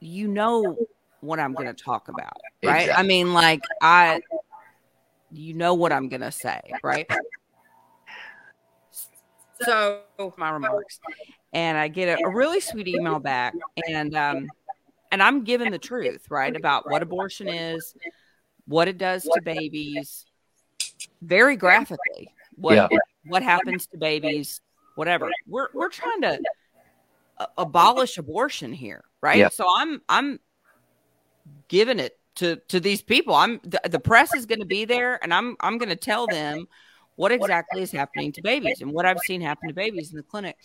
you 0.01 0.29
know 0.29 0.77
what 1.21 1.41
I'm 1.41 1.55
going 1.55 1.67
to 1.67 1.75
talk 1.75 2.09
about, 2.09 2.37
right? 2.65 2.83
Exactly. 2.83 3.05
I 3.05 3.07
mean, 3.07 3.33
like 3.33 3.61
I, 3.83 4.21
you 5.33 5.55
know 5.55 5.75
what 5.75 5.93
I'm 5.93 6.09
going 6.09 6.21
to 6.21 6.31
say, 6.31 6.61
right? 6.83 7.11
So 9.63 10.03
my 10.37 10.51
remarks, 10.51 11.01
and 11.53 11.79
I 11.79 11.89
get 11.89 12.19
a, 12.19 12.27
a 12.27 12.31
really 12.31 12.61
sweet 12.61 12.89
email 12.89 13.19
back, 13.19 13.55
and 13.89 14.15
um, 14.15 14.49
and 15.11 15.23
I'm 15.23 15.45
given 15.45 15.73
the 15.73 15.79
truth, 15.79 16.27
right, 16.31 16.55
about 16.55 16.91
what 16.91 17.03
abortion 17.03 17.49
is, 17.49 17.95
what 18.67 18.89
it 18.89 18.99
does 18.99 19.23
to 19.23 19.41
babies, 19.43 20.27
very 21.23 21.57
graphically, 21.57 22.35
what 22.57 22.75
yeah. 22.75 22.99
what 23.27 23.43
happens 23.43 23.87
to 23.89 23.99
babies, 23.99 24.61
whatever. 24.95 25.31
We're 25.47 25.69
we're 25.73 25.91
trying 25.91 26.23
to 26.23 26.39
abolish 27.57 28.19
abortion 28.19 28.73
here, 28.73 29.05
right? 29.21 29.39
Yeah. 29.39 29.49
So 29.49 29.67
I'm 29.75 30.03
I'm 30.09 30.41
giving 31.69 31.99
it 31.99 32.19
to 32.37 32.57
to 32.69 32.81
these 32.81 33.03
people. 33.03 33.35
I'm 33.35 33.61
the, 33.65 33.81
the 33.89 34.01
press 34.01 34.35
is 34.35 34.47
going 34.47 34.61
to 34.61 34.67
be 34.67 34.85
there, 34.85 35.23
and 35.23 35.33
I'm 35.33 35.57
I'm 35.61 35.79
going 35.79 35.89
to 35.89 35.97
tell 35.97 36.27
them 36.27 36.69
what 37.17 37.33
exactly 37.33 37.83
is 37.83 37.91
happening 37.91 38.33
to 38.33 38.43
babies 38.43 38.81
and 38.81 38.93
what 38.93 39.07
I've 39.07 39.19
seen 39.21 39.41
happen 39.41 39.69
to 39.69 39.75
babies 39.75 40.11
in 40.11 40.17
the 40.17 40.23
clinic. 40.23 40.57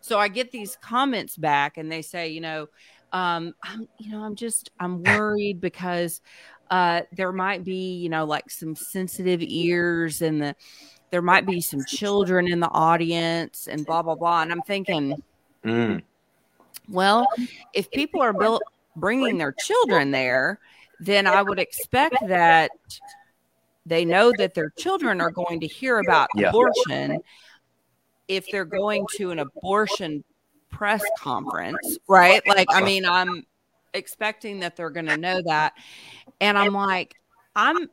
So 0.00 0.18
I 0.18 0.28
get 0.28 0.50
these 0.50 0.76
comments 0.76 1.36
back, 1.36 1.76
and 1.76 1.90
they 1.90 2.02
say, 2.02 2.28
you 2.28 2.40
know, 2.40 2.68
um, 3.12 3.54
I'm 3.62 3.88
you 3.98 4.12
know 4.12 4.22
I'm 4.22 4.36
just 4.36 4.70
I'm 4.78 5.02
worried 5.02 5.60
because 5.60 6.20
uh, 6.70 7.02
there 7.12 7.32
might 7.32 7.64
be 7.64 7.96
you 7.96 8.08
know 8.08 8.24
like 8.24 8.50
some 8.50 8.74
sensitive 8.74 9.40
ears 9.42 10.22
and 10.22 10.40
the 10.40 10.56
there 11.10 11.22
might 11.22 11.46
be 11.46 11.60
some 11.60 11.84
children 11.84 12.48
in 12.48 12.60
the 12.60 12.70
audience 12.70 13.68
and 13.68 13.86
blah 13.86 14.02
blah 14.02 14.16
blah 14.16 14.42
and 14.42 14.50
i'm 14.50 14.62
thinking 14.62 15.22
mm. 15.64 16.02
Well, 16.88 17.26
if 17.72 17.90
people 17.90 18.20
are 18.20 18.32
built 18.32 18.62
bringing 18.96 19.38
their 19.38 19.52
children 19.52 20.10
there, 20.10 20.60
then 21.00 21.26
I 21.26 21.42
would 21.42 21.58
expect 21.58 22.16
that 22.28 22.70
they 23.86 24.04
know 24.04 24.32
that 24.38 24.54
their 24.54 24.70
children 24.70 25.20
are 25.20 25.30
going 25.30 25.60
to 25.60 25.66
hear 25.66 25.98
about 25.98 26.28
yeah. 26.34 26.48
abortion 26.48 27.20
if 28.28 28.46
they're 28.50 28.64
going 28.64 29.06
to 29.16 29.30
an 29.30 29.38
abortion 29.38 30.24
press 30.70 31.02
conference, 31.18 31.98
right? 32.08 32.42
Like, 32.46 32.68
I 32.70 32.82
mean, 32.82 33.04
I'm 33.04 33.46
expecting 33.92 34.60
that 34.60 34.76
they're 34.76 34.90
going 34.90 35.06
to 35.06 35.16
know 35.16 35.42
that. 35.44 35.74
And 36.40 36.58
I'm 36.58 36.72
like, 36.72 37.14
I'm 37.54 37.88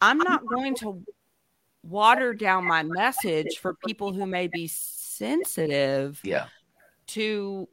I'm 0.00 0.18
not 0.18 0.44
going 0.46 0.74
to 0.76 1.02
water 1.82 2.34
down 2.34 2.66
my 2.66 2.82
message 2.82 3.58
for 3.58 3.74
people 3.86 4.12
who 4.12 4.26
may 4.26 4.48
be 4.48 4.66
sensitive 4.66 6.20
yeah. 6.24 6.46
to 7.08 7.68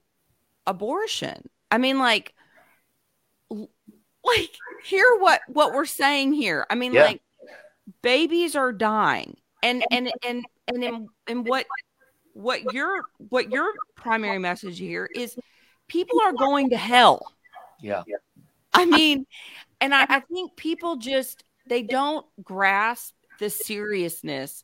abortion. 0.68 1.50
I 1.72 1.78
mean, 1.78 1.98
like, 1.98 2.34
like 3.50 4.52
hear 4.84 5.06
what 5.20 5.42
what 5.48 5.74
we're 5.74 5.86
saying 5.86 6.34
here. 6.34 6.66
I 6.70 6.76
mean, 6.76 6.94
yeah. 6.94 7.06
like, 7.06 7.22
babies 8.02 8.56
are 8.56 8.72
dying, 8.72 9.38
and 9.64 9.84
and 9.92 10.12
and 10.26 10.46
and 10.68 10.84
in, 10.84 11.08
in 11.28 11.44
what 11.44 11.66
what 12.34 12.74
your 12.74 13.04
what 13.30 13.52
your 13.52 13.72
primary 13.96 14.40
message 14.40 14.80
here 14.80 15.10
is, 15.14 15.38
people 15.88 16.20
are 16.24 16.34
going 16.34 16.70
to 16.70 16.78
hell. 16.78 17.34
Yeah. 17.82 18.04
I 18.74 18.86
mean, 18.86 19.26
and 19.82 19.94
I, 19.94 20.06
I 20.08 20.20
think 20.22 20.56
people 20.56 20.98
just 20.98 21.44
they 21.68 21.84
don't 21.84 22.26
grasp 22.44 23.14
the 23.40 23.50
seriousness 23.50 24.64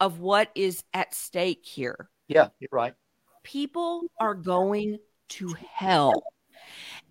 of 0.00 0.20
what 0.20 0.50
is 0.54 0.84
at 0.94 1.14
stake 1.14 1.64
here. 1.64 2.08
Yeah, 2.28 2.48
you're 2.60 2.68
right. 2.72 2.94
People 3.42 4.02
are 4.20 4.34
going 4.34 4.98
to 5.30 5.54
hell. 5.72 6.24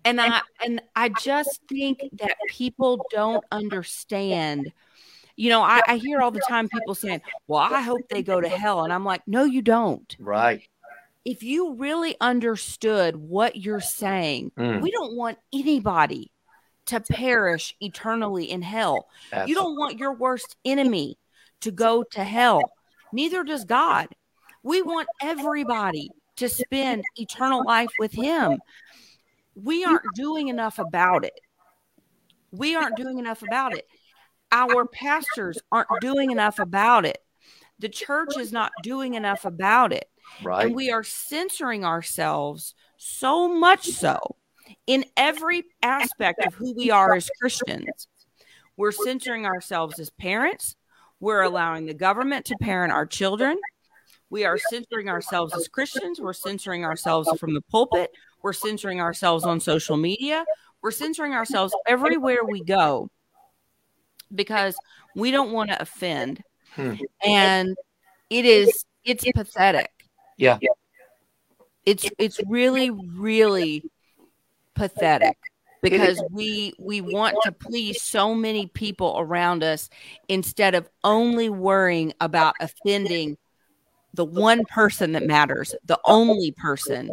And 0.04 0.20
I 0.20 0.40
and 0.64 0.82
I 0.94 1.08
just 1.08 1.60
think 1.68 2.00
that 2.20 2.36
people 2.48 3.04
don't 3.10 3.44
understand. 3.50 4.72
You 5.36 5.50
know, 5.50 5.62
I, 5.62 5.82
I 5.86 5.96
hear 5.98 6.20
all 6.20 6.30
the 6.30 6.42
time 6.48 6.68
people 6.68 6.94
saying, 6.94 7.20
Well, 7.46 7.60
I 7.60 7.82
hope 7.82 8.08
they 8.08 8.22
go 8.22 8.40
to 8.40 8.48
hell. 8.48 8.84
And 8.84 8.92
I'm 8.92 9.04
like, 9.04 9.22
No, 9.26 9.44
you 9.44 9.62
don't. 9.62 10.16
Right. 10.18 10.66
If 11.24 11.42
you 11.42 11.74
really 11.74 12.16
understood 12.20 13.16
what 13.16 13.56
you're 13.56 13.80
saying, 13.80 14.52
mm. 14.56 14.80
we 14.80 14.90
don't 14.90 15.16
want 15.16 15.38
anybody 15.52 16.30
to 16.86 17.00
perish 17.00 17.74
eternally 17.80 18.50
in 18.50 18.62
hell. 18.62 19.08
Absolutely. 19.32 19.50
You 19.50 19.54
don't 19.56 19.76
want 19.76 19.98
your 19.98 20.14
worst 20.14 20.56
enemy 20.64 21.18
to 21.60 21.70
go 21.70 22.04
to 22.12 22.24
hell. 22.24 22.62
Neither 23.12 23.44
does 23.44 23.64
God. 23.64 24.08
We 24.62 24.82
want 24.82 25.08
everybody 25.20 26.10
to 26.36 26.48
spend 26.48 27.02
eternal 27.16 27.64
life 27.64 27.90
with 27.98 28.12
Him. 28.12 28.58
We 29.54 29.84
aren't 29.84 30.02
doing 30.14 30.48
enough 30.48 30.78
about 30.78 31.24
it. 31.24 31.38
We 32.52 32.76
aren't 32.76 32.96
doing 32.96 33.18
enough 33.18 33.42
about 33.42 33.74
it. 33.74 33.86
Our 34.52 34.86
pastors 34.86 35.58
aren't 35.70 35.88
doing 36.00 36.30
enough 36.30 36.58
about 36.58 37.04
it. 37.04 37.18
The 37.78 37.88
church 37.88 38.36
is 38.38 38.52
not 38.52 38.72
doing 38.82 39.14
enough 39.14 39.44
about 39.44 39.92
it. 39.92 40.08
Right. 40.42 40.66
And 40.66 40.74
we 40.74 40.90
are 40.90 41.04
censoring 41.04 41.84
ourselves 41.84 42.74
so 42.96 43.48
much 43.48 43.86
so 43.86 44.36
in 44.86 45.04
every 45.16 45.64
aspect 45.82 46.44
of 46.44 46.54
who 46.54 46.74
we 46.74 46.90
are 46.90 47.14
as 47.14 47.30
Christians. 47.38 48.08
We're 48.76 48.92
censoring 48.92 49.46
ourselves 49.46 49.98
as 49.98 50.10
parents. 50.10 50.76
We're 51.20 51.42
allowing 51.42 51.86
the 51.86 51.94
government 51.94 52.46
to 52.46 52.56
parent 52.60 52.92
our 52.92 53.06
children. 53.06 53.58
We 54.28 54.44
are 54.44 54.58
censoring 54.70 55.08
ourselves 55.08 55.54
as 55.54 55.68
Christians. 55.68 56.20
We're 56.20 56.32
censoring 56.32 56.84
ourselves 56.84 57.28
from 57.38 57.54
the 57.54 57.62
pulpit. 57.62 58.10
We're 58.42 58.52
censoring 58.52 59.00
ourselves 59.00 59.44
on 59.44 59.60
social 59.60 59.96
media. 59.96 60.44
We're 60.82 60.90
censoring 60.90 61.32
ourselves 61.32 61.74
everywhere 61.86 62.44
we 62.44 62.62
go 62.62 63.10
because 64.34 64.76
we 65.14 65.30
don't 65.30 65.52
want 65.52 65.70
to 65.70 65.80
offend. 65.80 66.42
Hmm. 66.74 66.94
And 67.24 67.76
it 68.30 68.44
is, 68.44 68.84
it's 69.04 69.24
pathetic. 69.32 69.90
Yeah. 70.36 70.58
It's, 71.84 72.08
it's 72.18 72.40
really, 72.48 72.90
really 72.90 73.84
pathetic 74.74 75.38
because 75.82 76.22
we 76.30 76.72
we 76.78 77.00
want 77.00 77.36
to 77.44 77.52
please 77.52 78.02
so 78.02 78.34
many 78.34 78.66
people 78.66 79.16
around 79.18 79.62
us 79.62 79.88
instead 80.28 80.74
of 80.74 80.88
only 81.04 81.48
worrying 81.48 82.12
about 82.20 82.54
offending 82.60 83.36
the 84.14 84.24
one 84.24 84.64
person 84.64 85.12
that 85.12 85.26
matters, 85.26 85.74
the 85.84 86.00
only 86.04 86.52
person 86.52 87.10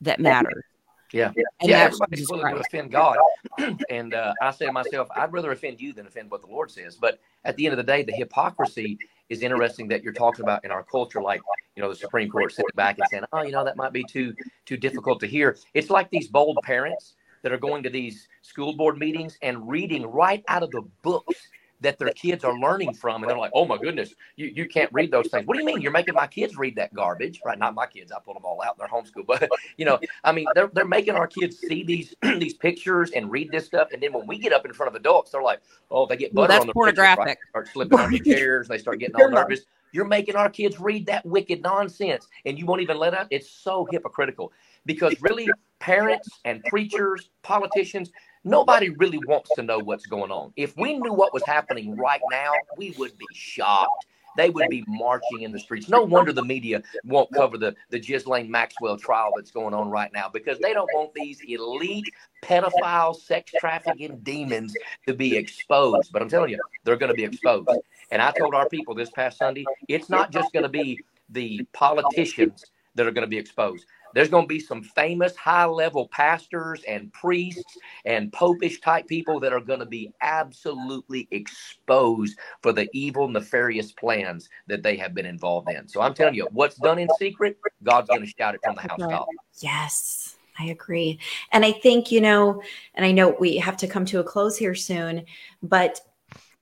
that 0.00 0.20
matters. 0.20 0.64
Yeah, 1.12 1.32
and 1.60 1.68
yeah. 1.68 1.78
Everybody's 1.78 2.28
willing 2.30 2.54
to 2.54 2.60
offend 2.60 2.92
God, 2.92 3.16
and 3.90 4.14
uh, 4.14 4.32
I 4.40 4.50
say 4.52 4.66
to 4.66 4.72
myself, 4.72 5.08
I'd 5.16 5.32
rather 5.32 5.50
offend 5.50 5.80
you 5.80 5.92
than 5.92 6.06
offend 6.06 6.30
what 6.30 6.40
the 6.40 6.46
Lord 6.46 6.70
says. 6.70 6.96
But 6.96 7.20
at 7.44 7.56
the 7.56 7.66
end 7.66 7.72
of 7.72 7.78
the 7.78 7.90
day, 7.90 8.02
the 8.02 8.12
hypocrisy 8.12 8.98
is 9.28 9.42
interesting 9.42 9.88
that 9.88 10.02
you're 10.02 10.12
talking 10.12 10.44
about 10.44 10.64
in 10.64 10.70
our 10.70 10.82
culture, 10.82 11.20
like 11.22 11.40
you 11.74 11.82
know 11.82 11.88
the 11.88 11.96
Supreme 11.96 12.30
Court 12.30 12.52
sitting 12.52 12.66
back 12.74 12.98
and 12.98 13.06
saying, 13.10 13.24
"Oh, 13.32 13.42
you 13.42 13.52
know 13.52 13.64
that 13.64 13.76
might 13.76 13.92
be 13.92 14.04
too 14.04 14.34
too 14.66 14.76
difficult 14.76 15.20
to 15.20 15.26
hear." 15.26 15.56
It's 15.74 15.90
like 15.90 16.10
these 16.10 16.28
bold 16.28 16.58
parents 16.62 17.14
that 17.42 17.52
are 17.52 17.58
going 17.58 17.82
to 17.82 17.90
these 17.90 18.28
school 18.42 18.76
board 18.76 18.98
meetings 18.98 19.38
and 19.42 19.68
reading 19.68 20.06
right 20.06 20.44
out 20.48 20.62
of 20.62 20.70
the 20.70 20.82
books 21.02 21.34
that 21.80 21.98
their 21.98 22.10
kids 22.10 22.44
are 22.44 22.58
learning 22.58 22.94
from. 22.94 23.22
And 23.22 23.30
they're 23.30 23.38
like, 23.38 23.52
oh 23.54 23.64
my 23.64 23.78
goodness, 23.78 24.14
you, 24.36 24.52
you 24.54 24.68
can't 24.68 24.90
read 24.92 25.10
those 25.10 25.28
things. 25.28 25.46
What 25.46 25.54
do 25.54 25.60
you 25.60 25.66
mean? 25.66 25.80
You're 25.80 25.92
making 25.92 26.14
my 26.14 26.26
kids 26.26 26.56
read 26.56 26.76
that 26.76 26.94
garbage, 26.94 27.40
right? 27.44 27.58
Not 27.58 27.74
my 27.74 27.86
kids. 27.86 28.12
I 28.12 28.18
pulled 28.20 28.36
them 28.36 28.44
all 28.44 28.62
out. 28.62 28.78
They're 28.78 28.88
homeschooled. 28.88 29.26
But, 29.26 29.48
you 29.76 29.84
know, 29.84 29.98
I 30.24 30.32
mean, 30.32 30.46
they're, 30.54 30.70
they're 30.72 30.84
making 30.84 31.14
our 31.14 31.26
kids 31.26 31.58
see 31.58 31.82
these 31.82 32.14
these 32.38 32.54
pictures 32.54 33.10
and 33.12 33.30
read 33.30 33.50
this 33.50 33.66
stuff. 33.66 33.88
And 33.92 34.02
then 34.02 34.12
when 34.12 34.26
we 34.26 34.38
get 34.38 34.52
up 34.52 34.64
in 34.66 34.72
front 34.72 34.88
of 34.88 34.94
adults, 34.94 35.30
they're 35.30 35.42
like, 35.42 35.60
oh, 35.90 36.06
they 36.06 36.16
get 36.16 36.34
butter 36.34 36.52
well, 36.52 36.60
on 36.60 36.66
the 36.66 36.72
pornographic. 36.72 37.26
Pictures, 37.26 37.44
right? 37.54 37.66
Start 37.66 37.68
slipping 37.68 37.98
on 37.98 38.10
their 38.10 38.20
chairs. 38.20 38.68
They 38.68 38.78
start 38.78 38.98
getting 38.98 39.16
all 39.16 39.30
nervous. 39.30 39.60
You're 39.92 40.04
making 40.04 40.36
our 40.36 40.48
kids 40.48 40.78
read 40.78 41.06
that 41.06 41.26
wicked 41.26 41.62
nonsense 41.62 42.28
and 42.44 42.58
you 42.58 42.66
won't 42.66 42.80
even 42.80 42.96
let 42.98 43.14
us. 43.14 43.26
It's 43.30 43.50
so 43.50 43.88
hypocritical 43.90 44.52
because 44.86 45.20
really 45.20 45.48
parents 45.80 46.28
and 46.44 46.62
preachers, 46.64 47.30
politicians, 47.42 48.12
nobody 48.44 48.90
really 48.90 49.20
wants 49.26 49.50
to 49.54 49.62
know 49.62 49.78
what's 49.78 50.06
going 50.06 50.30
on. 50.30 50.52
If 50.56 50.76
we 50.76 50.94
knew 50.98 51.12
what 51.12 51.32
was 51.32 51.44
happening 51.44 51.96
right 51.96 52.20
now, 52.30 52.52
we 52.76 52.94
would 52.98 53.16
be 53.18 53.26
shocked. 53.32 54.06
They 54.36 54.50
would 54.50 54.68
be 54.68 54.84
marching 54.86 55.42
in 55.42 55.52
the 55.52 55.58
streets. 55.58 55.88
No 55.88 56.02
wonder 56.02 56.32
the 56.32 56.44
media 56.44 56.82
won't 57.04 57.32
cover 57.32 57.58
the, 57.58 57.74
the 57.90 57.98
Ghislaine 57.98 58.50
Maxwell 58.50 58.96
trial 58.96 59.32
that's 59.34 59.50
going 59.50 59.74
on 59.74 59.90
right 59.90 60.10
now 60.12 60.28
because 60.28 60.58
they 60.60 60.72
don't 60.72 60.88
want 60.94 61.12
these 61.14 61.40
elite 61.46 62.04
pedophile, 62.42 63.14
sex 63.14 63.50
trafficking 63.58 64.20
demons 64.22 64.74
to 65.06 65.14
be 65.14 65.36
exposed. 65.36 66.12
But 66.12 66.22
I'm 66.22 66.28
telling 66.28 66.50
you, 66.50 66.60
they're 66.84 66.96
going 66.96 67.10
to 67.10 67.16
be 67.16 67.24
exposed. 67.24 67.68
And 68.12 68.22
I 68.22 68.30
told 68.30 68.54
our 68.54 68.68
people 68.68 68.94
this 68.94 69.10
past 69.10 69.38
Sunday, 69.38 69.64
it's 69.88 70.08
not 70.08 70.30
just 70.30 70.52
going 70.52 70.62
to 70.62 70.68
be 70.68 71.00
the 71.28 71.66
politicians 71.72 72.64
that 72.94 73.06
are 73.06 73.12
going 73.12 73.26
to 73.26 73.28
be 73.28 73.38
exposed. 73.38 73.84
There's 74.14 74.28
going 74.28 74.44
to 74.44 74.48
be 74.48 74.60
some 74.60 74.82
famous 74.82 75.36
high 75.36 75.66
level 75.66 76.08
pastors 76.08 76.82
and 76.86 77.12
priests 77.12 77.76
and 78.04 78.32
popish 78.32 78.80
type 78.80 79.06
people 79.06 79.40
that 79.40 79.52
are 79.52 79.60
going 79.60 79.80
to 79.80 79.86
be 79.86 80.12
absolutely 80.20 81.28
exposed 81.30 82.38
for 82.62 82.72
the 82.72 82.88
evil, 82.92 83.28
nefarious 83.28 83.92
plans 83.92 84.48
that 84.66 84.82
they 84.82 84.96
have 84.96 85.14
been 85.14 85.26
involved 85.26 85.70
in. 85.70 85.88
So 85.88 86.00
I'm 86.00 86.14
telling 86.14 86.34
you, 86.34 86.48
what's 86.52 86.76
done 86.76 86.98
in 86.98 87.08
secret, 87.18 87.58
God's 87.82 88.08
going 88.08 88.22
to 88.22 88.26
shout 88.26 88.54
it 88.54 88.60
from 88.64 88.74
the 88.76 88.82
housetop. 88.82 89.28
Yes. 89.60 90.36
I 90.58 90.64
agree. 90.66 91.18
And 91.52 91.64
I 91.64 91.72
think, 91.72 92.12
you 92.12 92.20
know, 92.20 92.62
and 92.94 93.04
I 93.04 93.12
know 93.12 93.34
we 93.40 93.56
have 93.56 93.78
to 93.78 93.86
come 93.86 94.04
to 94.06 94.20
a 94.20 94.24
close 94.24 94.58
here 94.58 94.74
soon, 94.74 95.24
but 95.62 96.00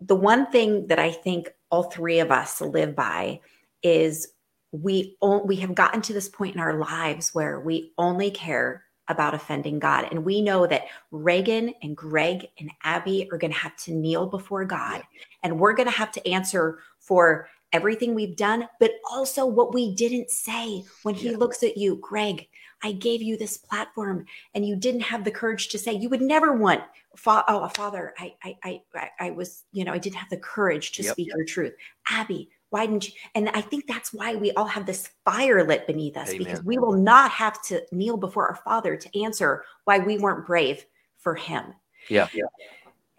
the 0.00 0.14
one 0.14 0.50
thing 0.52 0.86
that 0.86 1.00
I 1.00 1.10
think 1.10 1.52
all 1.70 1.84
three 1.84 2.20
of 2.20 2.30
us 2.30 2.60
live 2.60 2.94
by 2.94 3.40
is 3.82 4.28
we 4.72 5.16
we 5.44 5.56
have 5.56 5.74
gotten 5.74 6.02
to 6.02 6.12
this 6.12 6.28
point 6.28 6.54
in 6.54 6.60
our 6.60 6.78
lives 6.78 7.34
where 7.34 7.60
we 7.60 7.92
only 7.98 8.30
care 8.30 8.84
about 9.08 9.34
offending 9.34 9.78
God. 9.78 10.08
And 10.10 10.24
we 10.24 10.42
know 10.42 10.66
that 10.66 10.86
Reagan 11.10 11.72
and 11.82 11.96
Greg 11.96 12.46
and 12.60 12.70
Abby 12.84 13.28
are 13.32 13.38
going 13.38 13.52
to 13.52 13.58
have 13.58 13.76
to 13.76 13.94
kneel 13.94 14.26
before 14.26 14.64
God. 14.64 15.02
And 15.42 15.58
we're 15.58 15.72
going 15.72 15.88
to 15.88 15.94
have 15.94 16.12
to 16.12 16.28
answer 16.28 16.80
for 17.00 17.48
everything 17.72 18.14
we've 18.14 18.36
done, 18.36 18.68
but 18.80 18.92
also 19.10 19.46
what 19.46 19.74
we 19.74 19.94
didn't 19.94 20.30
say 20.30 20.84
when 21.02 21.14
he 21.14 21.30
yeah. 21.30 21.36
looks 21.38 21.62
at 21.62 21.76
you, 21.76 21.96
Greg. 21.96 22.48
I 22.82 22.92
gave 22.92 23.22
you 23.22 23.36
this 23.36 23.56
platform 23.56 24.26
and 24.54 24.64
you 24.64 24.76
didn't 24.76 25.00
have 25.00 25.24
the 25.24 25.30
courage 25.30 25.68
to 25.68 25.78
say 25.78 25.92
you 25.92 26.08
would 26.10 26.22
never 26.22 26.52
want 26.52 26.82
fa- 27.16 27.44
oh 27.48 27.66
father 27.68 28.14
I, 28.16 28.34
I 28.44 28.56
I 28.94 29.10
I 29.18 29.30
was 29.30 29.64
you 29.72 29.84
know 29.84 29.92
I 29.92 29.98
didn't 29.98 30.14
have 30.14 30.30
the 30.30 30.36
courage 30.36 30.92
to 30.92 31.02
yep. 31.02 31.12
speak 31.12 31.28
your 31.34 31.44
truth 31.44 31.74
Abby 32.08 32.50
why 32.70 32.86
didn't 32.86 33.08
you 33.08 33.14
and 33.34 33.48
i 33.50 33.60
think 33.60 33.86
that's 33.86 34.12
why 34.12 34.34
we 34.34 34.52
all 34.52 34.66
have 34.66 34.86
this 34.86 35.08
fire 35.24 35.64
lit 35.64 35.86
beneath 35.86 36.16
us 36.16 36.28
Amen. 36.30 36.38
because 36.38 36.64
we 36.64 36.78
will 36.78 36.96
not 36.96 37.30
have 37.30 37.62
to 37.62 37.82
kneel 37.92 38.16
before 38.16 38.48
our 38.48 38.56
father 38.56 38.96
to 38.96 39.22
answer 39.22 39.64
why 39.84 39.98
we 39.98 40.18
weren't 40.18 40.46
brave 40.46 40.84
for 41.18 41.34
him. 41.34 41.74
Yeah. 42.08 42.28
Yeah. 42.32 42.44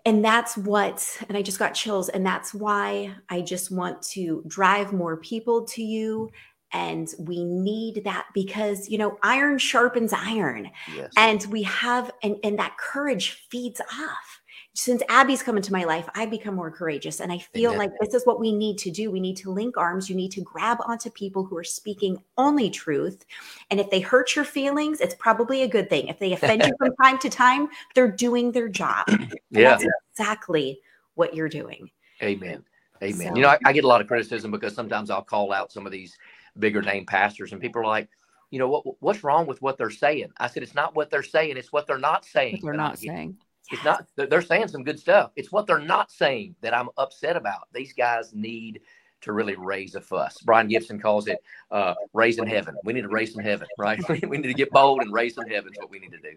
And 0.06 0.24
that's 0.24 0.58
what 0.58 1.06
and 1.28 1.38
i 1.38 1.42
just 1.42 1.60
got 1.60 1.74
chills 1.74 2.10
and 2.10 2.26
that's 2.26 2.54
why 2.54 3.14
i 3.30 3.42
just 3.42 3.70
want 3.70 4.02
to 4.02 4.42
drive 4.48 4.94
more 4.94 5.18
people 5.18 5.66
to 5.66 5.84
you 5.84 6.32
and 6.72 7.10
we 7.20 7.44
need 7.44 8.04
that 8.06 8.28
because 8.34 8.90
you 8.90 8.98
know 8.98 9.20
iron 9.22 9.58
sharpens 9.58 10.14
iron. 10.14 10.72
Yes. 10.96 11.12
and 11.18 11.46
we 11.52 11.62
have 11.64 12.12
and 12.24 12.38
and 12.44 12.58
that 12.58 12.78
courage 12.78 13.46
feeds 13.52 13.82
off 13.82 14.42
since 14.74 15.02
Abby's 15.10 15.44
come 15.44 15.58
into 15.58 15.74
my 15.74 15.84
life, 15.84 16.08
I've 16.16 16.30
become 16.30 16.56
more 16.56 16.72
courageous. 16.72 17.20
And 17.20 17.32
I 17.32 17.40
feel 17.40 17.72
Amen. 17.72 17.80
like 17.80 17.92
this 18.00 18.14
is 18.14 18.26
what 18.26 18.40
we 18.40 18.52
need 18.52 18.78
to 18.80 18.92
do. 18.92 19.12
We 19.12 19.20
need 19.20 19.36
to 19.38 19.52
link 19.52 19.78
arms. 19.78 20.10
You 20.10 20.16
need 20.16 20.32
to 20.34 20.42
grab 20.42 20.78
onto 20.86 21.10
people 21.10 21.44
who 21.44 21.58
are 21.58 21.64
speaking 21.64 22.18
only 22.38 22.70
truth. 22.70 23.26
And 23.72 23.80
if 23.80 23.90
they 23.90 24.00
hurt 24.00 24.36
your 24.36 24.46
feelings, 24.46 25.02
it's 25.02 25.16
probably 25.16 25.64
a 25.64 25.68
good 25.68 25.90
thing. 25.90 26.08
If 26.08 26.20
they 26.20 26.34
offend 26.34 26.64
you 26.64 26.74
from 26.78 26.96
time 27.04 27.18
to 27.20 27.30
time, 27.30 27.68
they're 27.96 28.12
doing 28.12 28.52
their 28.52 28.70
job. 28.70 29.06
yeah. 29.50 29.78
That's 29.78 29.86
exactly 30.12 30.80
what 31.16 31.36
you're 31.36 31.50
doing. 31.50 31.90
Amen. 32.22 32.64
Amen. 33.02 33.28
So, 33.30 33.36
you 33.36 33.42
know, 33.42 33.50
I, 33.50 33.58
I, 33.66 33.74
get 33.74 33.86
a 33.86 33.88
lot 33.88 34.02
of 34.02 34.08
criticism 34.08 34.52
because 34.52 34.76
sometimes 34.76 35.10
I'll 35.10 35.22
call 35.22 35.54
out 35.54 35.72
some 35.72 35.86
of 35.86 35.92
these 35.92 36.18
bigger 36.58 36.82
name 36.82 37.06
pastors 37.06 37.54
and 37.54 37.62
people 37.62 37.82
are 37.82 37.88
like, 37.88 38.10
you 38.52 38.60
know, 38.60 38.68
what 38.68 39.02
what's 39.02 39.24
wrong 39.24 39.46
with 39.46 39.62
what 39.62 39.78
they're 39.78 39.90
saying? 39.90 40.32
I 40.38 40.48
said, 40.48 40.64
it's 40.64 40.76
not 40.76 40.96
what 40.96 41.10
they're 41.10 41.24
saying, 41.24 41.58
it's 41.58 41.72
what 41.72 41.88
they're 41.88 41.98
not 41.98 42.26
saying. 42.26 42.54
What 42.54 42.64
they're 42.64 42.74
not 42.74 42.98
saying. 42.98 43.38
It's 43.72 43.84
not 43.84 44.06
they're 44.16 44.42
saying 44.42 44.70
some 44.70 44.84
good 44.84 45.00
stuff. 45.00 45.32
It's 45.36 45.52
what 45.52 45.68
they're 45.68 45.80
not 45.80 46.12
saying 46.12 46.56
that 46.62 46.76
I'm 46.76 46.90
upset 46.98 47.36
about. 47.36 47.68
These 47.74 47.94
guys 47.94 48.34
need 48.34 48.82
to 49.22 49.34
really 49.34 49.56
raise 49.56 49.96
a 49.96 50.02
fuss. 50.02 50.38
Brian 50.44 50.68
Gibson 50.68 51.00
calls 51.00 51.28
it 51.28 51.40
uh, 51.72 51.94
raising 52.14 52.48
heaven. 52.48 52.76
We 52.84 52.94
need 52.94 53.02
to 53.02 53.10
raise 53.10 53.34
some 53.34 53.44
heaven, 53.44 53.68
right? 53.78 54.00
we 54.10 54.38
need 54.38 54.48
to 54.48 54.54
get 54.54 54.72
bold 54.72 55.02
and 55.02 55.14
raise 55.14 55.36
some 55.36 55.46
heaven. 55.46 55.72
Is 55.72 55.80
what 55.80 55.92
we 55.92 56.00
need 56.00 56.12
to 56.12 56.20
do. 56.20 56.32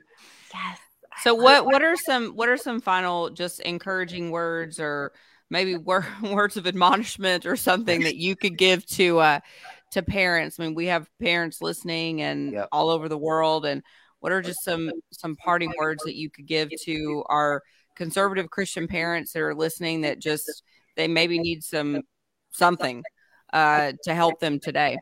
Yes. 0.53 0.79
So 1.23 1.35
what 1.35 1.67
what 1.67 1.83
are 1.83 1.97
some 1.97 2.31
what 2.31 2.49
are 2.49 2.57
some 2.57 2.81
final 2.81 3.31
just 3.31 3.61
encouraging 3.61 4.31
words 4.31 4.81
or 4.81 5.13
maybe 5.51 5.77
wor- 5.77 6.07
words 6.23 6.57
of 6.57 6.67
admonishment 6.67 7.47
or 7.47 7.57
something 7.57 8.03
that 8.03 8.17
you 8.17 8.35
could 8.35 8.57
give 8.57 8.85
to 8.87 9.19
uh 9.19 9.41
to 9.93 10.03
parents? 10.03 10.59
I 10.59 10.65
mean, 10.65 10.75
we 10.75 10.87
have 10.87 11.09
parents 11.21 11.61
listening 11.61 12.23
and 12.23 12.53
yep. 12.53 12.69
all 12.73 12.91
over 12.91 13.09
the 13.09 13.19
world 13.19 13.67
and 13.67 13.83
what 14.23 14.31
are 14.31 14.41
just 14.41 14.63
some 14.63 14.89
some 15.11 15.35
parting 15.35 15.73
words 15.77 16.05
that 16.05 16.15
you 16.15 16.31
could 16.31 16.47
give 16.47 16.71
to 16.85 17.25
our 17.27 17.61
conservative 17.97 18.49
Christian 18.51 18.87
parents 18.87 19.33
that 19.33 19.43
are 19.43 19.55
listening 19.55 20.03
that 20.03 20.21
just 20.21 20.63
they 20.97 21.09
maybe 21.09 21.41
need 21.41 21.65
some 21.65 22.03
something 22.53 23.03
uh, 23.53 23.93
to 24.05 24.15
help 24.15 24.39
them 24.39 24.61
today? 24.61 24.97